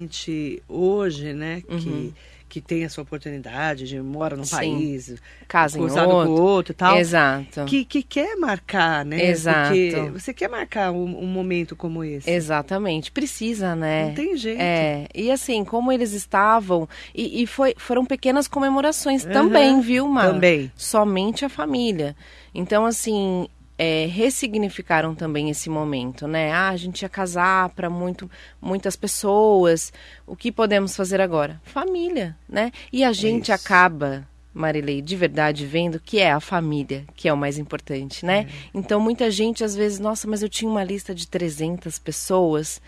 Gente, 0.00 0.62
hoje, 0.66 1.34
né, 1.34 1.62
uhum. 1.68 2.12
Que 2.50 2.60
tem 2.60 2.82
essa 2.82 3.00
oportunidade 3.00 3.86
de 3.86 4.02
mora 4.02 4.36
num 4.36 4.44
Sim. 4.44 4.56
país, 4.56 5.14
casa 5.46 5.78
em 5.78 5.82
outro. 5.82 6.04
com 6.04 6.30
outro 6.32 6.72
e 6.72 6.74
tal. 6.74 6.96
Exato. 6.98 7.64
Que, 7.64 7.84
que 7.84 8.02
quer 8.02 8.36
marcar, 8.36 9.04
né? 9.04 9.24
Exato. 9.26 9.68
Porque 9.68 10.10
você 10.12 10.34
quer 10.34 10.48
marcar 10.48 10.90
um, 10.90 11.22
um, 11.22 11.26
momento 11.26 11.76
como 11.76 12.02
esse. 12.02 12.28
Exatamente. 12.28 13.12
Precisa, 13.12 13.76
né? 13.76 14.08
Não 14.08 14.14
tem 14.14 14.36
jeito. 14.36 14.60
É. 14.60 15.06
E 15.14 15.30
assim, 15.30 15.64
como 15.64 15.92
eles 15.92 16.12
estavam. 16.12 16.88
E, 17.14 17.42
e 17.42 17.46
foi, 17.46 17.72
foram 17.78 18.04
pequenas 18.04 18.48
comemorações 18.48 19.24
uhum. 19.24 19.30
também, 19.30 19.80
viu, 19.80 20.08
Mar? 20.08 20.32
Também. 20.32 20.72
Somente 20.74 21.44
a 21.44 21.48
família. 21.48 22.16
Então, 22.52 22.84
assim, 22.84 23.46
é, 23.82 24.04
ressignificaram 24.04 25.14
também 25.14 25.48
esse 25.48 25.70
momento, 25.70 26.28
né? 26.28 26.52
Ah, 26.52 26.68
a 26.68 26.76
gente 26.76 27.00
ia 27.00 27.08
casar 27.08 27.70
para 27.70 27.88
muito, 27.88 28.30
muitas 28.60 28.94
pessoas. 28.94 29.90
O 30.26 30.36
que 30.36 30.52
podemos 30.52 30.94
fazer 30.94 31.18
agora? 31.18 31.58
Família, 31.64 32.36
né? 32.46 32.72
E 32.92 33.02
a 33.02 33.10
gente 33.10 33.44
Isso. 33.50 33.54
acaba, 33.54 34.28
Marilei, 34.52 35.00
de 35.00 35.16
verdade 35.16 35.64
vendo 35.64 35.98
que 35.98 36.18
é 36.18 36.30
a 36.30 36.40
família 36.40 37.06
que 37.16 37.26
é 37.26 37.32
o 37.32 37.38
mais 37.38 37.56
importante, 37.56 38.26
né? 38.26 38.40
É. 38.40 38.68
Então 38.74 39.00
muita 39.00 39.30
gente 39.30 39.64
às 39.64 39.74
vezes, 39.74 39.98
nossa, 39.98 40.28
mas 40.28 40.42
eu 40.42 40.48
tinha 40.50 40.70
uma 40.70 40.84
lista 40.84 41.14
de 41.14 41.26
300 41.26 41.98
pessoas. 41.98 42.82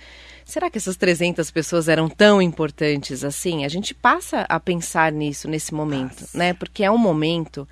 Será 0.44 0.70
que 0.70 0.78
essas 0.78 0.96
300 0.96 1.50
pessoas 1.50 1.88
eram 1.88 2.08
tão 2.08 2.40
importantes 2.40 3.24
assim? 3.24 3.64
A 3.64 3.68
gente 3.68 3.94
passa 3.94 4.46
a 4.48 4.58
pensar 4.60 5.12
nisso 5.12 5.48
nesse 5.48 5.74
momento, 5.74 6.20
Nossa. 6.22 6.38
né? 6.38 6.54
Porque 6.54 6.84
é 6.84 6.90
um 6.90 6.98
momento. 6.98 7.66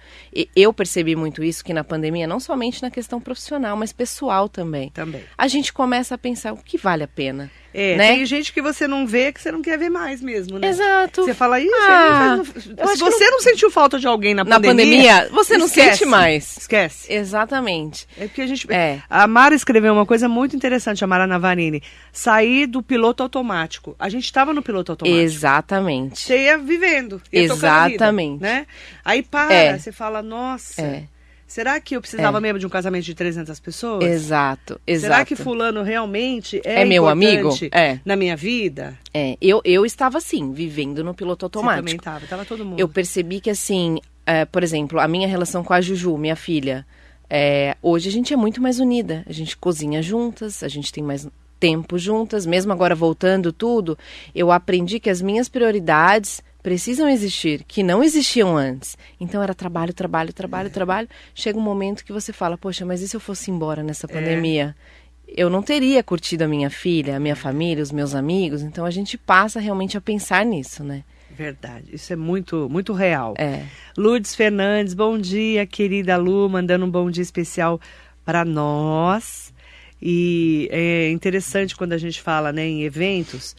eu 0.55 0.73
percebi 0.73 1.15
muito 1.17 1.43
isso 1.43 1.65
que 1.65 1.73
na 1.73 1.85
pandemia, 1.85 2.27
não 2.27 2.41
somente 2.41 2.83
na 2.83 2.91
questão 2.91 3.21
profissional, 3.21 3.77
mas 3.77 3.93
pessoal 3.93 4.49
também. 4.49 4.91
Também. 4.91 5.23
A 5.37 5.49
gente 5.49 5.73
começa 5.73 6.15
a 6.15 6.19
pensar 6.19 6.53
o 6.53 6.57
que 6.57 6.79
vale 6.79 7.03
a 7.03 7.09
pena. 7.09 7.51
É, 7.73 7.97
né? 7.97 8.09
tem 8.09 8.27
gente 8.27 8.53
que 8.53 8.61
você 8.61 8.89
não 8.89 9.07
vê 9.07 9.33
que 9.33 9.41
você 9.41 9.53
não 9.53 9.63
quer 9.63 9.79
ver 9.79 9.91
mais 9.91 10.21
mesmo, 10.21 10.59
né? 10.59 10.69
Exato. 10.69 11.25
Você 11.25 11.35
fala 11.35 11.61
isso, 11.61 11.73
ah, 11.79 12.41
se 12.45 12.99
você 12.99 13.25
não... 13.25 13.31
não... 13.33 13.41
sentiu 13.41 13.71
falta 13.71 13.99
de 13.99 14.07
alguém 14.07 14.35
na, 14.35 14.43
na 14.43 14.57
pandemia, 14.57 15.23
pandemia, 15.23 15.29
você 15.31 15.57
não 15.57 15.67
esquece, 15.67 15.99
sente 15.99 16.05
mais. 16.05 16.57
Esquece. 16.57 17.13
Exatamente. 17.13 18.09
É 18.19 18.27
porque 18.27 18.43
a 18.43 18.47
gente. 18.47 18.67
É. 18.73 19.01
A 19.09 19.27
Mara 19.27 19.55
escreveu 19.55 19.93
uma 19.93 20.05
coisa 20.05 20.29
muito 20.29 20.57
interessante, 20.57 21.05
a 21.05 21.07
Mara 21.07 21.27
Navarini. 21.27 21.83
Sair 22.13 22.67
do 22.67 22.83
piloto 22.83 23.23
automático. 23.23 23.95
A 23.99 24.09
gente 24.09 24.25
estava 24.25 24.53
no 24.53 24.63
piloto 24.63 24.93
automático. 24.93 25.23
Exatamente. 25.23 26.21
Você 26.21 26.45
ia 26.45 26.59
vivendo. 26.59 27.23
Ia 27.33 27.43
Exatamente. 27.43 28.35
Vida, 28.35 28.47
né? 28.47 28.67
Aí 29.05 29.23
para, 29.23 29.55
é. 29.55 29.79
você 29.79 29.93
fala, 29.93 30.23
nossa. 30.23 30.83
É. 30.83 31.05
Será 31.51 31.81
que 31.81 31.97
eu 31.97 32.01
precisava 32.01 32.39
é. 32.39 32.41
mesmo 32.41 32.61
de 32.61 32.67
um 32.67 32.69
casamento 32.69 33.05
de 33.05 33.13
300 33.13 33.59
pessoas? 33.59 34.05
Exato, 34.05 34.81
exato. 34.87 35.13
Será 35.13 35.25
que 35.25 35.35
fulano 35.35 35.83
realmente 35.83 36.63
é, 36.65 36.83
é 36.83 36.85
meu 36.85 37.09
amigo 37.09 37.51
é. 37.73 37.99
na 38.05 38.15
minha 38.15 38.37
vida? 38.37 38.97
É, 39.13 39.37
eu, 39.41 39.61
eu 39.65 39.85
estava 39.85 40.19
assim, 40.19 40.53
vivendo 40.53 41.03
no 41.03 41.13
piloto 41.13 41.45
automático. 41.45 41.79
Você 41.79 41.81
também 41.81 41.97
estava, 41.97 42.25
estava 42.25 42.45
todo 42.45 42.65
mundo. 42.65 42.79
Eu 42.79 42.89
percebi 42.89 43.41
que 43.41 43.51
assim, 43.51 43.99
é, 44.25 44.45
por 44.45 44.63
exemplo, 44.63 45.01
a 45.01 45.09
minha 45.09 45.27
relação 45.27 45.65
com 45.65 45.73
a 45.73 45.81
Juju, 45.81 46.17
minha 46.17 46.37
filha, 46.37 46.87
é, 47.29 47.77
hoje 47.83 48.09
a 48.09 48.13
gente 48.13 48.33
é 48.33 48.37
muito 48.37 48.63
mais 48.63 48.79
unida. 48.79 49.25
A 49.27 49.33
gente 49.33 49.57
cozinha 49.57 50.01
juntas, 50.01 50.63
a 50.63 50.69
gente 50.69 50.93
tem 50.93 51.03
mais 51.03 51.27
tempo 51.61 51.99
juntas, 51.99 52.47
mesmo 52.47 52.73
agora 52.73 52.95
voltando 52.95 53.53
tudo, 53.53 53.97
eu 54.35 54.51
aprendi 54.51 54.99
que 54.99 55.11
as 55.11 55.21
minhas 55.21 55.49
prioridades 55.49 56.43
precisam 56.63 57.09
existir, 57.09 57.65
que 57.65 57.83
não 57.83 58.03
existiam 58.03 58.57
antes. 58.57 58.97
Então 59.21 59.43
era 59.43 59.55
trabalho, 59.55 59.93
trabalho, 59.93 60.33
trabalho, 60.33 60.67
é. 60.67 60.71
trabalho. 60.71 61.09
Chega 61.35 61.59
um 61.59 61.63
momento 61.63 62.05
que 62.05 62.13
você 62.13 62.33
fala, 62.33 62.57
poxa, 62.57 62.85
mas 62.85 63.03
e 63.03 63.09
se 63.09 63.17
eu 63.17 63.21
fosse 63.21 63.51
embora 63.51 63.83
nessa 63.83 64.07
é. 64.07 64.13
pandemia? 64.13 64.75
É. 64.87 65.01
Eu 65.43 65.49
não 65.49 65.63
teria 65.63 66.03
curtido 66.03 66.43
a 66.43 66.49
minha 66.49 66.71
filha, 66.71 67.17
a 67.17 67.21
minha 67.21 67.37
família, 67.37 67.83
os 67.83 67.93
meus 67.93 68.15
amigos. 68.15 68.63
Então 68.63 68.85
a 68.85 68.91
gente 68.91 69.17
passa 69.17 69.61
realmente 69.61 69.97
a 69.97 70.01
pensar 70.01 70.45
nisso, 70.45 70.83
né? 70.83 71.05
Verdade. 71.31 71.87
Isso 71.93 72.13
é 72.13 72.17
muito, 72.17 72.69
muito 72.69 72.93
real. 72.93 73.35
É. 73.39 73.63
Lourdes 73.97 74.35
Fernandes, 74.35 74.93
bom 74.93 75.17
dia, 75.17 75.65
querida 75.67 76.17
Lu, 76.17 76.49
mandando 76.49 76.85
um 76.85 76.91
bom 76.91 77.11
dia 77.11 77.23
especial 77.23 77.81
para 78.25 78.45
nós. 78.45 79.55
E 80.03 80.69
é 80.71 81.11
interessante 81.11 81.77
quando 81.77 81.93
a 81.93 81.99
gente 81.99 82.21
fala 82.21 82.53
né, 82.53 82.67
em 82.67 82.83
eventos, 82.83 83.55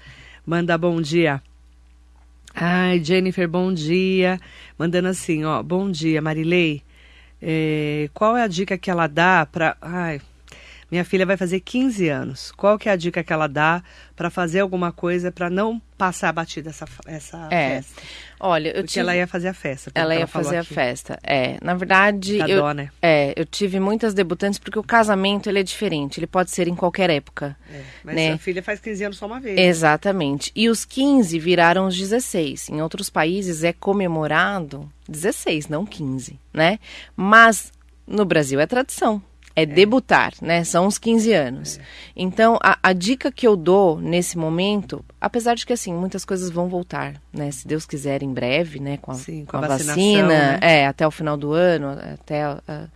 manda 0.45 0.77
bom 0.77 1.01
dia. 1.01 1.41
Ai, 2.53 3.01
Jennifer, 3.03 3.47
bom 3.47 3.73
dia. 3.73 4.39
Mandando 4.77 5.07
assim, 5.07 5.43
ó, 5.43 5.61
bom 5.61 5.89
dia, 5.89 6.21
Marilei. 6.21 6.83
É, 7.41 8.09
qual 8.13 8.35
é 8.37 8.43
a 8.43 8.47
dica 8.47 8.77
que 8.77 8.89
ela 8.91 9.07
dá 9.07 9.45
para. 9.45 9.75
Ai, 9.81 10.21
minha 10.91 11.05
filha 11.05 11.25
vai 11.25 11.37
fazer 11.37 11.61
15 11.61 12.09
anos. 12.09 12.51
Qual 12.51 12.77
que 12.77 12.89
é 12.89 12.91
a 12.91 12.97
dica 12.97 13.23
que 13.23 13.31
ela 13.31 13.47
dá 13.47 13.81
para 14.15 14.29
fazer 14.29 14.59
alguma 14.59 14.91
coisa 14.91 15.31
para 15.31 15.49
não 15.49 15.81
passar 15.97 16.33
batida 16.33 16.69
essa, 16.69 16.85
essa 17.07 17.47
é. 17.49 17.81
festa? 17.81 18.01
Olha, 18.43 18.69
eu 18.69 18.73
Porque 18.73 18.87
tive... 18.87 19.01
ela 19.01 19.15
ia 19.15 19.27
fazer 19.27 19.49
a 19.49 19.53
festa. 19.53 19.91
Ela, 19.93 20.13
ela 20.13 20.21
ia 20.21 20.27
fazer 20.27 20.57
aqui. 20.57 20.73
a 20.73 20.75
festa. 20.75 21.19
É, 21.21 21.57
na 21.61 21.75
verdade, 21.75 22.39
eu, 22.39 22.59
dó, 22.59 22.73
né? 22.73 22.89
é, 22.99 23.33
eu 23.35 23.45
tive 23.45 23.79
muitas 23.79 24.15
debutantes 24.15 24.57
porque 24.57 24.79
o 24.79 24.83
casamento 24.83 25.47
ele 25.47 25.59
é 25.59 25.63
diferente. 25.63 26.19
Ele 26.19 26.25
pode 26.25 26.49
ser 26.49 26.67
em 26.67 26.75
qualquer 26.75 27.11
época. 27.11 27.55
É, 27.71 27.81
mas 28.03 28.15
né? 28.15 28.29
sua 28.29 28.37
filha 28.39 28.63
faz 28.63 28.79
15 28.79 29.03
anos 29.03 29.17
só 29.17 29.27
uma 29.27 29.39
vez. 29.39 29.55
né? 29.55 29.61
Exatamente. 29.61 30.51
E 30.55 30.69
os 30.69 30.83
15 30.83 31.37
viraram 31.37 31.85
os 31.85 31.95
16. 31.95 32.69
Em 32.69 32.81
outros 32.81 33.11
países 33.11 33.63
é 33.63 33.71
comemorado 33.71 34.91
16, 35.07 35.67
não 35.67 35.85
15, 35.85 36.39
né? 36.51 36.79
Mas 37.15 37.71
no 38.07 38.25
Brasil 38.25 38.59
é 38.59 38.65
tradição. 38.65 39.21
É, 39.55 39.65
debutar, 39.65 40.33
né? 40.41 40.63
São 40.63 40.87
os 40.87 40.97
15 40.97 41.33
anos. 41.33 41.79
Então, 42.15 42.57
a, 42.63 42.77
a 42.81 42.93
dica 42.93 43.31
que 43.31 43.45
eu 43.47 43.55
dou 43.55 43.99
nesse 43.99 44.37
momento, 44.37 45.03
apesar 45.19 45.55
de 45.55 45.65
que, 45.65 45.73
assim, 45.73 45.93
muitas 45.93 46.23
coisas 46.23 46.49
vão 46.49 46.67
voltar, 46.69 47.21
né? 47.33 47.51
Se 47.51 47.67
Deus 47.67 47.85
quiser, 47.85 48.23
em 48.23 48.33
breve, 48.33 48.79
né? 48.79 48.97
Com 48.97 49.11
a, 49.11 49.15
Sim, 49.15 49.45
com 49.45 49.57
a 49.57 49.61
vacina, 49.61 50.27
né? 50.27 50.59
é, 50.61 50.87
até 50.87 51.05
o 51.05 51.11
final 51.11 51.35
do 51.35 51.51
ano, 51.53 51.89
até 52.13 52.43
a- 52.43 52.87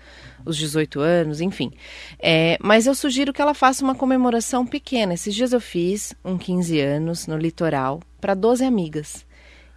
os 0.45 0.55
18 0.57 0.99
anos, 0.99 1.41
enfim. 1.41 1.71
É, 2.19 2.57
mas 2.61 2.85
eu 2.87 2.93
sugiro 2.95 3.33
que 3.33 3.41
ela 3.41 3.53
faça 3.53 3.83
uma 3.83 3.95
comemoração 3.95 4.65
pequena. 4.65 5.13
Esses 5.13 5.33
dias 5.33 5.51
eu 5.53 5.59
fiz 5.59 6.13
um 6.23 6.37
15 6.37 6.79
anos 6.79 7.25
no 7.27 7.35
litoral 7.37 7.99
para 8.21 8.33
12 8.35 8.63
amigas. 8.63 9.25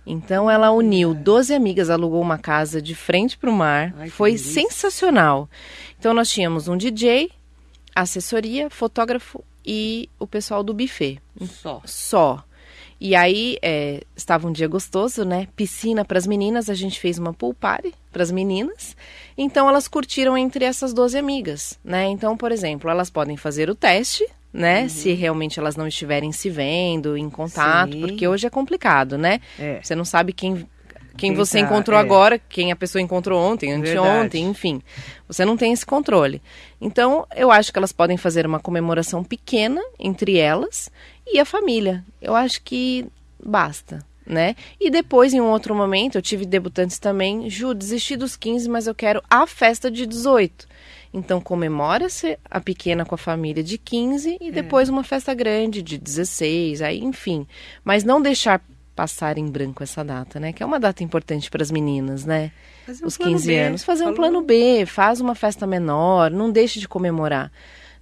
Então 0.06 0.50
ela 0.50 0.70
uniu 0.70 1.12
12 1.12 1.52
amigas, 1.54 1.90
alugou 1.90 2.22
uma 2.22 2.38
casa 2.38 2.80
de 2.80 2.94
frente 2.94 3.36
para 3.36 3.50
o 3.50 3.52
mar. 3.52 3.94
Ai, 3.98 4.08
Foi 4.08 4.30
delícia. 4.30 4.52
Então 5.98 6.14
nós 6.14 6.30
tínhamos 6.30 6.68
um 6.68 6.76
DJ, 6.76 7.30
assessoria, 7.94 8.70
fotógrafo 8.70 9.44
e 9.64 10.08
o 10.18 10.26
pessoal 10.26 10.62
do 10.62 10.72
buffet 10.72 11.20
Só. 11.42 11.82
só. 11.84 12.44
E 13.00 13.14
aí 13.14 13.58
é, 13.62 14.02
estava 14.16 14.48
um 14.48 14.52
dia 14.52 14.66
gostoso, 14.66 15.24
né? 15.24 15.46
Piscina 15.54 16.04
para 16.04 16.18
as 16.18 16.26
meninas, 16.26 16.68
a 16.68 16.74
gente 16.74 16.98
fez 16.98 17.16
uma 17.18 17.32
pool 17.32 17.54
party 17.54 17.94
para 18.12 18.22
as 18.22 18.30
meninas. 18.30 18.96
Então 19.36 19.68
elas 19.68 19.86
curtiram 19.86 20.36
entre 20.36 20.64
essas 20.64 20.92
12 20.92 21.16
amigas, 21.16 21.78
né? 21.84 22.06
Então, 22.06 22.36
por 22.36 22.50
exemplo, 22.50 22.90
elas 22.90 23.08
podem 23.08 23.36
fazer 23.36 23.70
o 23.70 23.74
teste, 23.74 24.26
né? 24.52 24.88
Se 24.88 25.12
realmente 25.12 25.60
elas 25.60 25.76
não 25.76 25.86
estiverem 25.86 26.32
se 26.32 26.50
vendo 26.50 27.16
em 27.16 27.30
contato, 27.30 27.92
Sim. 27.92 28.00
porque 28.00 28.26
hoje 28.26 28.46
é 28.46 28.50
complicado, 28.50 29.16
né? 29.16 29.40
É. 29.58 29.80
Você 29.80 29.94
não 29.94 30.04
sabe 30.04 30.32
quem 30.32 30.66
quem 31.18 31.34
você 31.34 31.58
encontrou 31.58 31.98
é. 31.98 32.00
agora, 32.00 32.38
quem 32.38 32.70
a 32.70 32.76
pessoa 32.76 33.02
encontrou 33.02 33.42
ontem, 33.42 33.70
Verdade. 33.80 33.98
anteontem, 33.98 34.44
enfim. 34.44 34.80
Você 35.26 35.44
não 35.44 35.56
tem 35.56 35.72
esse 35.72 35.84
controle. 35.84 36.40
Então, 36.80 37.26
eu 37.34 37.50
acho 37.50 37.72
que 37.72 37.78
elas 37.78 37.92
podem 37.92 38.16
fazer 38.16 38.46
uma 38.46 38.60
comemoração 38.60 39.24
pequena 39.24 39.82
entre 39.98 40.38
elas 40.38 40.88
e 41.26 41.40
a 41.40 41.44
família. 41.44 42.04
Eu 42.22 42.36
acho 42.36 42.62
que 42.62 43.04
basta, 43.44 43.98
né? 44.24 44.54
E 44.80 44.90
depois, 44.90 45.34
em 45.34 45.40
um 45.40 45.50
outro 45.50 45.74
momento, 45.74 46.16
eu 46.16 46.22
tive 46.22 46.46
debutantes 46.46 47.00
também. 47.00 47.50
Ju, 47.50 47.74
desisti 47.74 48.16
dos 48.16 48.36
15, 48.36 48.68
mas 48.68 48.86
eu 48.86 48.94
quero 48.94 49.20
a 49.28 49.44
festa 49.44 49.90
de 49.90 50.06
18. 50.06 50.68
Então, 51.12 51.40
comemora-se 51.40 52.38
a 52.48 52.60
pequena 52.60 53.04
com 53.04 53.14
a 53.14 53.18
família 53.18 53.64
de 53.64 53.76
15 53.76 54.38
e 54.40 54.52
depois 54.52 54.88
uma 54.88 55.02
festa 55.02 55.34
grande 55.34 55.82
de 55.82 55.98
16, 55.98 56.80
aí, 56.80 57.02
enfim. 57.02 57.46
Mas 57.82 58.04
não 58.04 58.22
deixar 58.22 58.62
passar 58.98 59.38
em 59.38 59.46
branco 59.46 59.80
essa 59.80 60.04
data, 60.04 60.40
né? 60.40 60.52
Que 60.52 60.60
é 60.60 60.66
uma 60.66 60.80
data 60.80 61.04
importante 61.04 61.48
para 61.48 61.62
as 61.62 61.70
meninas, 61.70 62.24
né? 62.24 62.50
Fazer 62.84 63.04
um 63.04 63.06
Os 63.06 63.16
plano 63.16 63.32
15 63.34 63.46
B, 63.46 63.58
anos. 63.60 63.84
Fazer 63.84 64.02
um 64.02 64.06
falou. 64.06 64.16
plano 64.16 64.42
B, 64.42 64.86
faz 64.86 65.20
uma 65.20 65.36
festa 65.36 65.68
menor, 65.68 66.32
não 66.32 66.50
deixe 66.50 66.80
de 66.80 66.88
comemorar. 66.88 67.52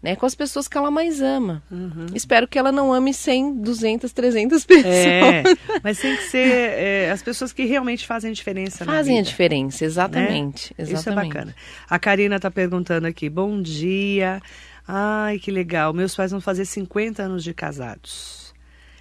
Né, 0.02 0.14
com 0.14 0.26
as 0.26 0.34
pessoas 0.34 0.68
que 0.68 0.76
ela 0.76 0.90
mais 0.90 1.20
ama. 1.20 1.62
Uhum. 1.70 2.06
Espero 2.14 2.46
que 2.46 2.58
ela 2.58 2.70
não 2.70 2.92
ame 2.92 3.12
100, 3.12 3.56
200, 3.60 4.12
300 4.12 4.64
pessoas. 4.64 4.86
É, 4.86 5.42
mas 5.82 5.98
tem 5.98 6.16
que 6.16 6.22
ser 6.24 6.46
é, 6.46 7.10
as 7.10 7.22
pessoas 7.22 7.52
que 7.52 7.64
realmente 7.64 8.06
fazem 8.06 8.30
a 8.30 8.34
diferença 8.34 8.84
Fazem 8.84 9.18
a 9.18 9.22
diferença, 9.22 9.84
exatamente. 9.84 10.74
Isso 10.78 10.92
é 10.92 10.94
exatamente. 10.94 11.32
bacana. 11.32 11.54
A 11.90 11.98
Karina 11.98 12.36
está 12.36 12.50
perguntando 12.50 13.06
aqui, 13.06 13.28
bom 13.28 13.60
dia. 13.60 14.40
Ai, 14.86 15.38
que 15.38 15.50
legal. 15.50 15.92
Meus 15.92 16.14
pais 16.14 16.30
vão 16.30 16.40
fazer 16.40 16.66
50 16.66 17.22
anos 17.22 17.42
de 17.42 17.52
casados. 17.52 18.45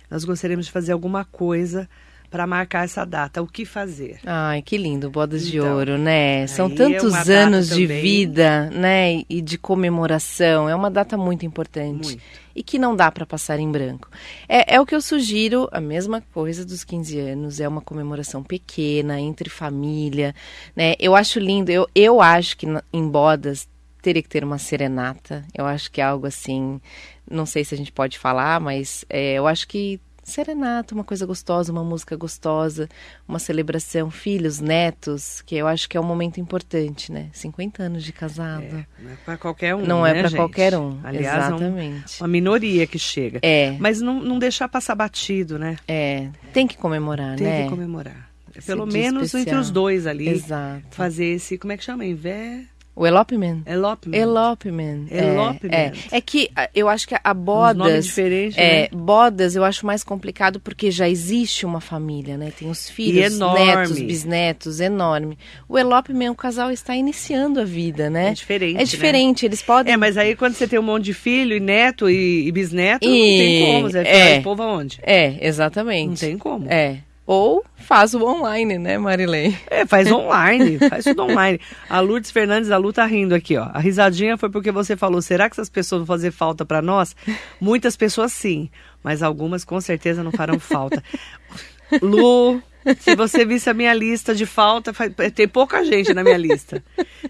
Nós 0.09 0.23
gostaríamos 0.23 0.67
de 0.67 0.71
fazer 0.71 0.91
alguma 0.91 1.25
coisa 1.25 1.89
para 2.29 2.45
marcar 2.45 2.83
essa 2.83 3.05
data. 3.05 3.41
O 3.41 3.47
que 3.47 3.63
fazer? 3.65 4.19
Ai, 4.25 4.61
que 4.61 4.77
lindo, 4.77 5.09
bodas 5.09 5.47
de 5.47 5.57
Então, 5.57 5.77
ouro, 5.77 5.97
né? 5.97 6.45
São 6.47 6.67
é 6.67 6.75
tantos 6.75 7.13
data 7.13 7.31
anos 7.31 7.69
de 7.69 7.83
também. 7.83 8.01
vida, 8.01 8.69
né? 8.71 9.23
E 9.29 9.41
de 9.41 9.57
comemoração. 9.57 10.67
É 10.67 10.75
uma 10.75 10.91
data 10.91 11.15
muito 11.17 11.45
importante. 11.45 12.07
Muito. 12.09 12.23
E 12.55 12.63
que 12.63 12.79
não 12.79 12.95
dá 12.95 13.11
para 13.11 13.25
passar 13.25 13.59
em 13.59 13.71
branco. 13.71 14.09
É, 14.47 14.75
é 14.75 14.81
o 14.81 14.85
que 14.85 14.95
eu 14.95 15.01
sugiro, 15.01 15.69
a 15.71 15.79
mesma 15.79 16.21
coisa 16.33 16.65
dos 16.65 16.83
15 16.83 17.19
anos. 17.19 17.59
É 17.59 17.67
uma 17.67 17.81
comemoração 17.81 18.43
pequena, 18.43 19.19
entre 19.19 19.49
família, 19.49 20.33
né? 20.75 20.95
Eu 20.99 21.15
acho 21.15 21.39
lindo. 21.39 21.71
Eu, 21.71 21.87
eu 21.95 22.21
acho 22.21 22.57
que 22.57 22.67
em 22.91 23.07
bodas 23.07 23.67
teria 24.01 24.21
que 24.21 24.29
ter 24.29 24.43
uma 24.43 24.57
serenata. 24.57 25.43
Eu 25.53 25.65
acho 25.65 25.91
que 25.91 25.99
é 25.99 26.03
algo 26.03 26.27
assim. 26.27 26.79
Não 27.29 27.45
sei 27.45 27.63
se 27.65 27.73
a 27.73 27.77
gente 27.77 27.91
pode 27.91 28.17
falar, 28.19 28.59
mas 28.59 29.03
é, 29.09 29.33
eu 29.33 29.47
acho 29.47 29.67
que 29.67 29.99
serenata, 30.23 30.95
uma 30.95 31.03
coisa 31.03 31.23
gostosa, 31.23 31.71
uma 31.71 31.83
música 31.83 32.15
gostosa, 32.15 32.89
uma 33.27 33.37
celebração, 33.37 34.09
filhos, 34.09 34.59
netos, 34.59 35.41
que 35.43 35.55
eu 35.55 35.67
acho 35.67 35.87
que 35.87 35.95
é 35.95 36.01
um 36.01 36.03
momento 36.03 36.39
importante, 36.39 37.11
né? 37.11 37.29
50 37.31 37.83
anos 37.83 38.03
de 38.03 38.11
casado. 38.11 38.83
Não 38.99 39.11
é 39.11 39.15
para 39.23 39.37
qualquer 39.37 39.75
um. 39.75 39.85
Não 39.85 40.01
né, 40.01 40.17
é 40.17 40.21
para 40.23 40.31
qualquer 40.35 40.75
um. 40.75 40.99
Aliás, 41.03 41.27
é 41.27 41.53
um- 41.53 41.57
Exatamente. 41.57 42.21
uma 42.21 42.27
minoria 42.27 42.87
que 42.87 42.97
chega. 42.97 43.39
É, 43.43 43.75
Mas 43.79 44.01
não, 44.01 44.19
não 44.19 44.39
deixar 44.39 44.67
passar 44.67 44.95
batido, 44.95 45.59
né? 45.59 45.77
é. 45.87 46.29
Tem 46.51 46.65
que 46.65 46.75
comemorar, 46.75 47.35
Tem 47.35 47.45
né? 47.45 47.63
que 47.63 47.69
comemorar. 47.69 48.29
Esse 48.55 48.65
Pelo 48.67 48.87
menos 48.87 49.25
entre 49.25 49.39
especial. 49.41 49.61
os 49.61 49.69
dois 49.69 50.07
ali. 50.07 50.27
Exato. 50.29 50.81
Fazer 50.89 51.25
esse, 51.25 51.57
como 51.57 51.71
é 51.73 51.77
que 51.77 51.83
chama? 51.83 52.03
Invé... 52.05 52.63
O 52.95 53.05
elopement? 53.05 53.61
Elopement. 53.65 54.15
Elopement. 54.17 55.07
é, 55.11 55.17
Elopement. 55.33 55.69
É, 55.73 55.91
é 56.11 56.21
que 56.21 56.49
ah, 56.55 56.69
eu 56.73 56.87
acho 56.87 57.05
que 57.07 57.15
a 57.21 57.33
bodas. 57.33 57.75
nomes 57.77 58.05
diferentes, 58.05 58.57
É, 58.57 58.83
né? 58.83 58.87
bodas 58.93 59.53
eu 59.55 59.65
acho 59.65 59.85
mais 59.85 60.01
complicado 60.03 60.61
porque 60.61 60.89
já 60.91 61.09
existe 61.09 61.65
uma 61.65 61.81
família, 61.81 62.37
né? 62.37 62.53
Tem 62.57 62.69
os 62.69 62.89
filhos, 62.89 63.37
netos, 63.37 63.99
bisnetos, 63.99 64.79
enorme. 64.79 65.37
O 65.67 65.77
elopement, 65.77 66.31
o 66.31 66.35
casal 66.35 66.71
está 66.71 66.95
iniciando 66.95 67.59
a 67.59 67.65
vida, 67.65 68.09
né? 68.09 68.29
É 68.29 68.33
diferente, 68.33 68.79
É 68.81 68.83
diferente, 68.85 69.45
eles 69.45 69.61
podem. 69.61 69.93
É, 69.93 69.97
mas 69.97 70.17
aí 70.17 70.33
quando 70.35 70.53
você 70.53 70.65
tem 70.65 70.79
um 70.79 70.83
monte 70.83 71.03
de 71.05 71.13
filho 71.13 71.55
e 71.55 71.59
neto 71.59 72.09
e, 72.09 72.47
e 72.47 72.51
bisneto, 72.53 73.05
não 73.05 73.13
E- 73.13 73.37
tem 73.37 73.65
como. 73.65 73.89
Você 73.91 74.03
vai 74.03 74.31
é. 74.35 74.39
povo 74.41 74.63
aonde? 74.63 74.99
É, 75.03 75.45
exatamente. 75.45 76.07
Não 76.09 76.15
tem 76.15 76.37
como. 76.37 76.65
É. 76.71 76.99
Ou 77.25 77.65
faz 77.75 78.13
o 78.13 78.23
online, 78.23 78.77
né, 78.77 78.97
Marilei? 78.99 79.57
É, 79.67 79.85
faz 79.85 80.11
online, 80.11 80.77
faz 80.77 81.05
tudo 81.05 81.23
online. 81.23 81.59
A 81.89 81.99
Lourdes 81.99 82.29
Fernandes, 82.29 82.69
a 82.69 82.77
Lu 82.77 82.93
tá 82.93 83.03
rindo 83.05 83.33
aqui, 83.33 83.57
ó. 83.57 83.69
A 83.73 83.79
risadinha 83.79 84.37
foi 84.37 84.49
porque 84.49 84.71
você 84.71 84.95
falou, 84.95 85.21
será 85.21 85.49
que 85.49 85.55
essas 85.55 85.69
pessoas 85.69 85.99
vão 85.99 86.05
fazer 86.05 86.31
falta 86.31 86.63
pra 86.63 86.83
nós? 86.83 87.15
Muitas 87.59 87.97
pessoas 87.97 88.31
sim, 88.31 88.69
mas 89.03 89.23
algumas 89.23 89.65
com 89.65 89.81
certeza 89.81 90.23
não 90.23 90.31
farão 90.31 90.59
falta. 90.59 91.03
Lu, 92.01 92.61
se 92.99 93.15
você 93.15 93.45
visse 93.45 93.69
a 93.69 93.73
minha 93.73 93.93
lista 93.93 94.33
de 94.35 94.45
falta, 94.45 94.93
fa- 94.93 95.09
tem 95.33 95.47
pouca 95.47 95.83
gente 95.83 96.13
na 96.13 96.23
minha 96.23 96.37
lista. 96.37 96.83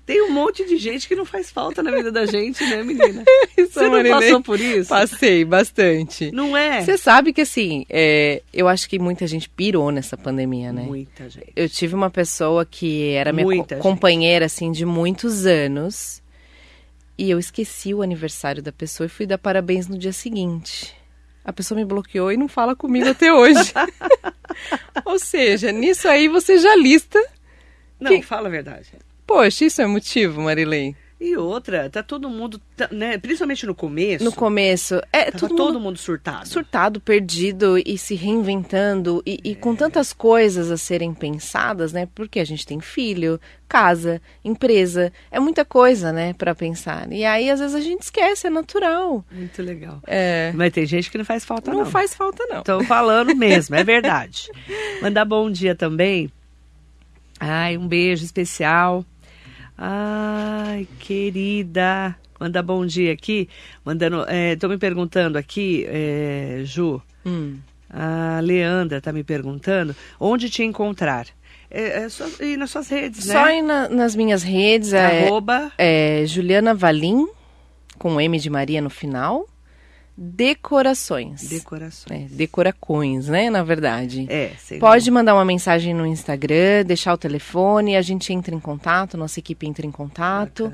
Tem 0.06 0.22
um 0.24 0.32
monte 0.32 0.66
de 0.66 0.78
gente 0.78 1.08
que 1.08 1.16
não 1.16 1.26
faz 1.26 1.50
falta 1.50 1.82
na 1.82 1.92
vida 1.92 2.12
da 2.12 2.26
gente, 2.26 2.64
né, 2.66 2.84
menina? 2.84 3.24
Você 3.58 3.88
não 3.90 4.04
passou 4.20 4.42
por 4.44 4.60
isso? 4.60 4.90
Passei 4.90 5.46
bastante. 5.46 6.32
Não 6.32 6.56
é? 6.56 6.82
Você 6.82 6.98
sabe 6.98 7.32
que 7.34 7.42
assim, 7.42 7.86
é, 7.90 8.42
eu 8.54 8.68
acho 8.68 8.88
que 8.90 9.00
muita 9.00 9.26
gente 9.28 9.50
pirou 9.50 9.92
nessa 9.92 10.18
pandemia, 10.18 10.72
né? 10.74 10.84
Muita 10.84 11.30
gente. 11.30 11.52
Eu 11.56 11.70
tive 11.70 11.96
uma 11.96 12.10
pessoa 12.10 12.66
que 12.66 13.10
era 13.12 13.32
minha 13.34 13.46
co- 13.46 13.54
companheira 13.82 14.46
assim 14.46 14.72
de 14.72 14.86
muitos 14.86 15.46
anos 15.46 16.22
e 17.18 17.30
eu 17.30 17.40
esqueci 17.40 17.94
o 17.94 18.02
aniversário 18.02 18.62
da 18.62 18.72
pessoa 18.72 19.06
e 19.06 19.10
fui 19.10 19.26
dar 19.26 19.38
parabéns 19.38 19.88
no 19.88 19.98
dia 19.98 20.12
seguinte. 20.12 20.94
A 21.46 21.54
pessoa 21.54 21.78
me 21.80 21.86
bloqueou 21.86 22.32
e 22.32 22.38
não 22.38 22.48
fala 22.48 22.76
comigo 22.76 23.08
até 23.08 23.32
hoje. 23.32 23.72
Ou 25.06 25.20
seja, 25.20 25.72
nisso 25.72 26.08
aí 26.08 26.28
você 26.28 26.58
já 26.58 26.76
lista. 26.76 27.20
Não, 28.00 28.12
Que- 28.12 28.22
fala 28.24 28.48
a 28.48 28.52
verdade. 28.52 28.88
Poxa, 29.28 29.66
isso 29.66 29.82
é 29.82 29.86
motivo, 29.86 30.42
Marilei? 30.42 30.96
E 31.20 31.38
outra, 31.38 31.90
tá 31.90 32.04
todo 32.04 32.30
mundo, 32.30 32.62
tá, 32.76 32.90
né, 32.92 33.18
principalmente 33.18 33.66
no 33.66 33.74
começo. 33.74 34.24
No 34.24 34.34
começo, 34.34 35.02
é 35.14 35.32
todo 35.32 35.56
todo 35.56 35.74
mundo 35.74 35.80
mundo 35.80 35.98
surtado. 35.98 36.46
surtado, 36.46 37.00
perdido 37.00 37.78
e 37.78 37.98
se 37.98 38.16
reinventando 38.16 39.24
e, 39.26 39.40
e 39.42 39.56
com 39.56 39.74
tantas 39.76 40.12
coisas 40.12 40.70
a 40.70 40.76
serem 40.76 41.14
pensadas, 41.14 41.94
né? 41.94 42.06
Porque 42.14 42.38
a 42.38 42.46
gente 42.46 42.66
tem 42.68 42.82
filho, 42.82 43.40
casa, 43.68 44.22
empresa, 44.44 45.12
é 45.32 45.40
muita 45.40 45.64
coisa, 45.64 46.12
né, 46.12 46.34
para 46.34 46.54
pensar. 46.54 47.10
E 47.10 47.24
aí 47.24 47.50
às 47.50 47.62
vezes 47.62 47.76
a 47.76 47.82
gente 47.82 48.02
esquece, 48.02 48.48
é 48.48 48.50
natural. 48.50 49.24
Muito 49.32 49.62
legal. 49.64 50.02
É, 50.06 50.52
Mas 50.54 50.74
tem 50.74 50.86
gente 50.86 51.10
que 51.10 51.18
não 51.18 51.26
faz 51.26 51.46
falta 51.46 51.72
não. 51.72 51.80
não 51.80 51.86
faz 51.86 52.14
falta 52.14 52.46
não. 52.50 52.60
Estou 52.60 52.84
falando 52.84 53.34
mesmo, 53.38 53.74
é 53.74 53.86
verdade. 53.86 54.50
Mandar 55.02 55.24
bom 55.24 55.50
dia 55.50 55.74
também. 55.76 56.30
Ai, 57.40 57.78
um 57.78 57.88
beijo 57.88 58.24
especial. 58.24 59.06
Ai, 59.78 60.88
querida. 61.00 62.16
Mandar 62.40 62.64
bom 62.64 62.86
dia 62.86 63.14
aqui. 63.14 63.50
Mandando. 63.84 64.26
Estou 64.54 64.70
me 64.70 64.78
perguntando 64.78 65.38
aqui, 65.38 65.86
é, 65.88 66.62
Ju. 66.64 67.02
Hum. 67.26 67.58
A 67.90 68.40
Leandra 68.42 68.98
está 68.98 69.12
me 69.14 69.24
perguntando 69.24 69.96
onde 70.20 70.50
te 70.50 70.64
encontrar. 70.64 71.28
É, 71.70 72.04
é 72.04 72.10
só 72.10 72.26
ir 72.44 72.58
nas 72.58 72.70
suas 72.72 72.88
redes, 72.90 73.26
Só 73.26 73.46
né? 73.46 73.58
ir 73.58 73.62
na- 73.62 73.90
nas 73.90 74.16
minhas 74.16 74.44
redes 74.44 74.94
é, 74.94 75.26
Arroba. 75.26 75.72
é 75.78 76.24
Juliana 76.28 76.74
Valim 76.74 77.28
com 77.98 78.20
M 78.20 78.38
de 78.40 78.50
Maria 78.50 78.82
no 78.82 78.90
final. 78.90 79.48
Decorações. 80.18 81.48
Decorações. 81.50 82.32
É, 82.32 82.36
decoracões, 82.36 83.28
né, 83.28 83.50
na 83.50 83.64
verdade. 83.64 84.26
É, 84.30 84.52
sem 84.58 84.80
Pode 84.80 85.10
mandar 85.12 85.34
uma 85.34 85.44
mensagem 85.44 85.94
no 85.94 86.06
Instagram, 86.06 86.86
deixar 86.86 87.14
o 87.14 87.18
telefone, 87.18 87.98
a 87.98 88.02
gente 88.02 88.32
entra 88.32 88.56
em 88.56 88.60
contato, 88.60 89.18
nossa 89.18 89.40
equipe 89.40 89.68
entra 89.68 89.86
em 89.86 89.92
contato 89.92 90.74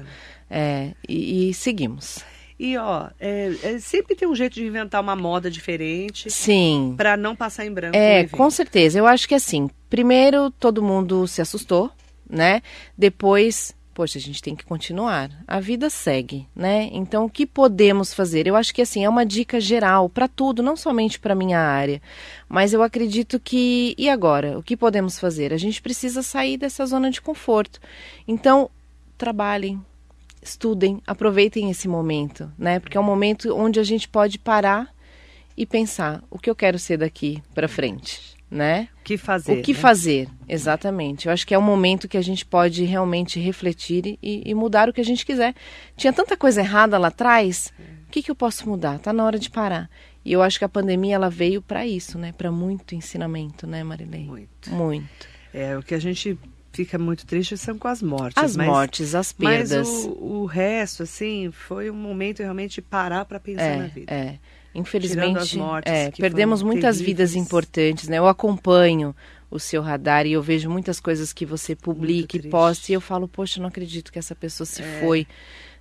é, 0.50 0.92
e, 1.10 1.50
e 1.50 1.54
seguimos. 1.54 2.24
E 2.60 2.78
ó, 2.78 3.10
é, 3.20 3.52
é, 3.64 3.80
sempre 3.80 4.16
tem 4.16 4.28
um 4.28 4.36
jeito 4.36 4.54
de 4.54 4.64
inventar 4.64 5.02
uma 5.02 5.16
moda 5.16 5.50
diferente 5.50 6.30
Sim, 6.30 6.94
para 6.96 7.18
não 7.18 7.36
passar 7.36 7.66
em 7.66 7.74
branco. 7.74 7.98
é, 7.98 8.28
com 8.28 8.52
certeza. 8.52 9.00
Eu 9.00 9.08
acho 9.08 9.28
que 9.28 9.34
assim, 9.34 9.68
primeiro 9.90 10.52
todo 10.52 10.84
mundo 10.84 11.28
se 11.28 11.42
assustou, 11.42 11.90
né? 12.30 12.62
Depois, 12.96 13.74
poxa, 13.94 14.18
a 14.18 14.22
gente 14.22 14.42
tem 14.42 14.56
que 14.56 14.66
continuar. 14.66 15.30
A 15.48 15.60
vida 15.60 15.90
segue, 15.90 16.48
né? 16.56 16.90
Então, 16.92 17.26
o 17.26 17.30
que 17.30 17.46
podemos 17.46 18.14
fazer? 18.14 18.48
Eu 18.48 18.56
acho 18.56 18.74
que 18.74 18.82
assim, 18.82 19.04
é 19.04 19.10
uma 19.10 19.26
dica 19.26 19.60
geral 19.60 20.10
para 20.10 20.28
tudo, 20.28 20.64
não 20.64 20.76
somente 20.76 21.20
para 21.20 21.36
minha 21.36 21.60
área, 21.60 22.02
mas 22.48 22.74
eu 22.74 22.82
acredito 22.82 23.40
que 23.40 23.96
e 23.98 24.10
agora, 24.10 24.58
o 24.58 24.64
que 24.64 24.78
podemos 24.78 25.20
fazer? 25.20 25.54
A 25.54 25.58
gente 25.58 25.82
precisa 25.82 26.22
sair 26.22 26.58
dessa 26.58 26.86
zona 26.86 27.12
de 27.12 27.22
conforto. 27.22 27.80
Então, 28.28 28.70
trabalhem, 29.18 29.80
estudem, 30.42 31.02
aproveitem 31.06 31.70
esse 31.70 31.88
momento, 31.88 32.52
né? 32.58 32.80
Porque 32.80 32.98
é 32.98 33.00
um 33.00 33.04
momento 33.04 33.56
onde 33.56 33.80
a 33.80 33.84
gente 33.84 34.08
pode 34.08 34.40
parar 34.40 34.94
e 35.56 35.66
pensar 35.66 36.24
o 36.30 36.40
que 36.40 36.50
eu 36.50 36.56
quero 36.56 36.80
ser 36.80 36.98
daqui 36.98 37.42
para 37.54 37.68
frente, 37.68 38.31
né? 38.52 38.90
O 39.00 39.04
que 39.04 39.18
fazer? 39.18 39.60
o 39.60 39.62
que 39.62 39.74
né? 39.74 39.80
fazer, 39.80 40.28
exatamente. 40.48 41.28
Eu 41.28 41.34
acho 41.34 41.48
que 41.48 41.54
é 41.54 41.58
um 41.58 41.62
momento 41.62 42.08
que 42.08 42.18
a 42.18 42.22
gente 42.22 42.46
pode 42.46 42.84
realmente 42.84 43.40
refletir 43.40 44.18
e, 44.22 44.44
e 44.46 44.54
mudar 44.54 44.90
o 44.90 44.94
que 44.94 45.00
a 45.00 45.06
gente 45.06 45.26
quiser. 45.26 45.56
Tinha 45.96 46.12
tanta 46.12 46.36
coisa 46.36 46.60
errada 46.60 46.98
lá 46.98 47.08
atrás, 47.08 47.72
o 48.08 48.12
que, 48.12 48.22
que 48.22 48.30
eu 48.30 48.36
posso 48.36 48.68
mudar? 48.68 49.00
Tá 49.00 49.14
na 49.14 49.24
hora 49.24 49.40
de 49.40 49.50
parar. 49.50 49.90
E 50.24 50.34
eu 50.34 50.42
acho 50.44 50.60
que 50.60 50.66
a 50.66 50.70
pandemia 50.70 51.16
ela 51.16 51.30
veio 51.30 51.62
para 51.62 51.88
isso, 51.88 52.20
né? 52.20 52.32
Para 52.32 52.52
muito 52.52 52.94
ensinamento, 52.94 53.66
né, 53.66 53.84
Marilei? 53.84 54.26
Muito. 54.26 54.70
Muito. 54.70 55.28
É, 55.54 55.78
o 55.78 55.82
que 55.82 55.96
a 55.96 56.00
gente 56.00 56.38
fica 56.72 56.98
muito 56.98 57.26
triste 57.26 57.58
são 57.58 57.78
com 57.78 57.88
as 57.88 58.02
mortes. 58.04 58.42
As 58.42 58.56
mas, 58.56 58.68
mortes, 58.68 59.16
as 59.16 59.34
Mas 59.38 59.70
perdas. 59.70 59.88
o, 59.88 60.42
o 60.42 60.46
resto, 60.46 61.04
assim, 61.04 61.50
foi 61.52 61.90
um 61.90 61.96
momento 61.96 62.40
realmente 62.42 62.76
de 62.76 62.82
parar 62.82 63.26
para 63.26 63.40
pensar 63.40 63.78
na 63.78 63.86
É, 63.86 63.88
vida. 63.88 64.14
é. 64.14 64.38
Infelizmente, 64.74 65.58
mortes 65.58 65.92
é, 65.92 66.12
perdemos 66.12 66.64
muitas 66.64 66.98
terríveis. 66.98 67.06
vidas 67.32 67.36
importantes, 67.36 68.08
né? 68.08 68.18
Eu 68.20 68.28
acompanho 68.28 69.16
o 69.50 69.60
seu 69.60 69.82
radar 69.82 70.26
e 70.26 70.32
eu 70.34 70.42
vejo 70.42 70.70
muitas 70.70 71.00
coisas 71.00 71.34
que 71.34 71.46
você 71.46 71.76
publica 71.76 72.38
e 72.38 72.50
posta 72.50 72.92
e 72.92 72.96
eu 72.96 73.02
falo, 73.02 73.28
poxa, 73.28 73.60
não 73.60 73.68
acredito 73.68 74.10
que 74.12 74.18
essa 74.18 74.34
pessoa 74.34 74.66
se 74.66 74.82
foi, 75.02 75.28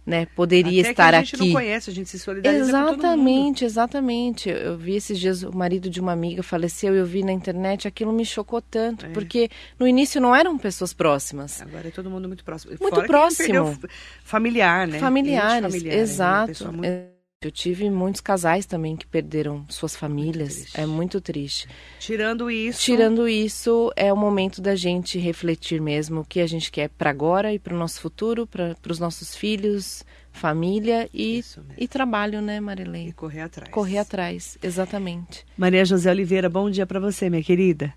né? 0.05 0.27
Poderia 0.35 0.81
Até 0.81 0.91
estar 0.91 1.11
que 1.11 1.15
a 1.17 1.21
gente 1.21 1.35
aqui. 1.37 1.45
não 1.47 1.53
conhece, 1.53 1.89
a 1.89 1.93
gente 1.93 2.09
se 2.11 2.19
solidariza. 2.19 2.65
Exatamente, 2.65 3.65
exatamente. 3.65 4.49
Eu 4.51 4.77
vi 4.77 4.97
esses 4.97 5.17
dias 5.21 5.45
o 5.45 5.57
marido 5.57 5.89
de 5.89 6.01
uma 6.01 6.11
amiga 6.11 6.43
faleceu 6.43 6.97
e 6.97 6.99
eu 6.99 7.07
vi 7.07 7.23
na 7.23 7.31
internet, 7.31 7.87
aquilo 7.87 8.13
me 8.13 8.25
chocou 8.25 8.61
tanto, 8.61 9.07
É. 9.07 9.11
porque 9.11 9.49
no 9.79 9.87
início 9.87 10.21
não 10.21 10.35
eram 10.35 10.59
pessoas 10.59 10.93
próximas. 10.93 11.63
Agora 11.63 11.87
é 11.87 11.91
todo 11.93 12.11
mundo 12.11 12.27
muito 12.27 12.43
próximo. 12.43 12.73
Muito 12.81 12.93
Fora 12.93 13.07
próximo. 13.07 13.79
familiar, 14.25 14.89
né? 14.89 14.99
Familiares, 14.99 15.73
familiar, 15.73 15.95
né? 15.97 16.01
Exato. 16.03 16.47
pessoa 16.49 16.73
muito- 16.73 16.87
É, 16.87 17.07
Eu 17.43 17.51
tive 17.51 17.89
muitos 17.89 18.21
casais 18.21 18.67
também 18.67 18.95
que 18.95 19.07
perderam 19.07 19.65
suas 19.71 19.97
famílias. 19.97 20.57
triste. 20.57 20.79
é 20.79 20.85
muito 20.85 21.23
triste. 21.23 21.67
Tirando 21.99 22.51
isso, 22.51 22.81
Tirando 22.83 23.27
isso, 23.27 23.91
é 23.97 24.13
o 24.13 24.17
momento 24.17 24.61
da 24.61 24.77
gente 24.77 25.19
refletir 25.19 25.81
mesmo 25.81 26.21
o 26.21 26.25
que 26.27 26.41
a 26.41 26.47
gente 26.47 26.71
quer 26.71 26.91
para 26.91 27.09
agora 27.09 27.51
e 27.51 27.59
para 27.59 27.75
o 27.75 27.79
nosso 27.79 27.99
futuro, 27.99 28.47
para 28.47 28.77
os 28.87 28.99
nossos 28.99 29.35
filhos, 29.35 30.05
família 30.33 31.09
e, 31.13 31.43
e 31.77 31.87
trabalho, 31.89 32.41
né, 32.41 32.57
e 32.57 32.61
Marilei? 32.61 33.13
correr 33.13 33.41
atrás. 33.43 33.71
Correr 33.71 33.99
atrás, 33.99 34.57
exatamente. 34.63 35.45
Maria 35.57 35.85
José 35.85 36.11
Oliveira, 36.11 36.49
bom 36.49 36.71
dia 36.71 36.87
para 36.87 36.99
você, 37.01 37.29
minha 37.29 37.43
querida. 37.43 37.93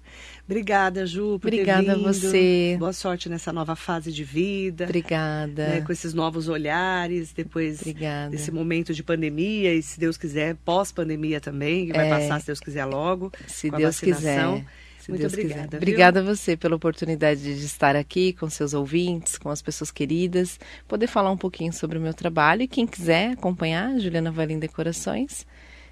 Obrigada, 0.46 1.06
Ju, 1.06 1.39
por 1.39 1.48
Obrigada 1.48 1.84
ter 1.84 1.91
a 1.91 1.96
vindo. 1.96 2.04
você. 2.04 2.76
Boa 2.78 2.91
sorte 2.91 3.30
nessa 3.30 3.54
nova 3.54 3.76
fase 3.78 4.12
de 4.12 4.24
vida. 4.26 4.84
Obrigada. 4.84 5.67
né, 5.69 5.82
com 5.82 5.91
esses 5.91 6.13
novos 6.13 6.50
olhares, 6.50 7.32
depois 7.32 7.80
Obrigada. 7.80 8.32
desse 8.32 8.52
momento 8.52 8.93
de 8.93 9.02
pandemia 9.04 9.74
e, 9.74 9.82
se 9.82 9.98
Deus 10.00 10.17
quiser, 10.17 10.56
pós-pandemia 10.65 11.39
também, 11.39 11.88
que 11.88 11.93
vai 11.93 12.08
É. 12.08 12.10
passar, 12.10 12.39
se 12.41 12.48
Deus 12.48 12.60
quiser, 12.60 12.84
logo. 12.86 13.32
Se 13.48 13.69
com 13.69 13.76
a 13.78 13.80
Deus 13.80 14.00
quiser. 14.00 14.65
Se 15.04 15.12
Muito 15.12 15.20
Deus 15.20 15.34
obrigada, 15.34 15.63
quiser. 15.63 15.78
Obrigada 15.78 16.20
a 16.22 16.24
você 16.24 16.56
pela 16.56 16.78
oportunidade 16.78 17.42
de 17.42 17.66
estar 17.66 17.94
aqui 17.94 18.32
com 18.32 18.50
seus 18.50 18.74
ouvintes, 18.74 19.38
com 19.38 19.50
as 19.50 19.62
pessoas 19.62 19.92
queridas, 19.92 20.58
poder 20.88 21.08
falar 21.08 21.30
um 21.30 21.36
pouquinho 21.36 21.74
sobre 21.74 21.98
o 21.98 22.02
meu 22.02 22.13
trabalho. 22.13 22.62
E 22.62 22.70
quem 22.70 22.88
quiser 22.88 23.32
acompanhar, 23.32 24.00
Juliana 24.00 24.32
Valim 24.32 24.60
Decorações, 24.60 25.46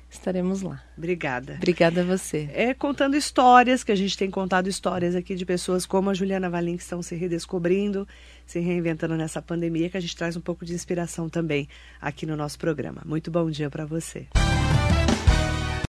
estaremos 0.09 0.61
lá. 0.61 0.81
Obrigada. 0.97 1.55
Obrigada 1.55 2.03
a 2.03 2.03
você. 2.05 2.49
É 2.53 2.73
contando 2.73 3.17
histórias, 3.17 3.83
que 3.83 3.91
a 3.91 3.97
gente 3.97 4.17
tem 4.17 4.31
contado 4.31 4.69
histórias 4.69 5.13
aqui 5.13 5.35
de 5.35 5.45
pessoas 5.45 5.85
como 5.85 6.09
a 6.09 6.13
Juliana 6.13 6.49
Valim, 6.49 6.77
que 6.77 6.83
estão 6.83 7.01
se 7.01 7.13
redescobrindo, 7.13 8.07
se 8.45 8.61
reinventando 8.61 9.17
nessa 9.17 9.41
pandemia, 9.41 9.89
que 9.89 9.97
a 9.97 10.01
gente 10.01 10.15
traz 10.15 10.37
um 10.37 10.41
pouco 10.41 10.63
de 10.63 10.73
inspiração 10.73 11.27
também 11.27 11.67
aqui 11.99 12.25
no 12.25 12.37
nosso 12.37 12.57
programa. 12.57 13.01
Muito 13.05 13.29
bom 13.29 13.51
dia 13.51 13.69
para 13.69 13.85
você. 13.85 14.27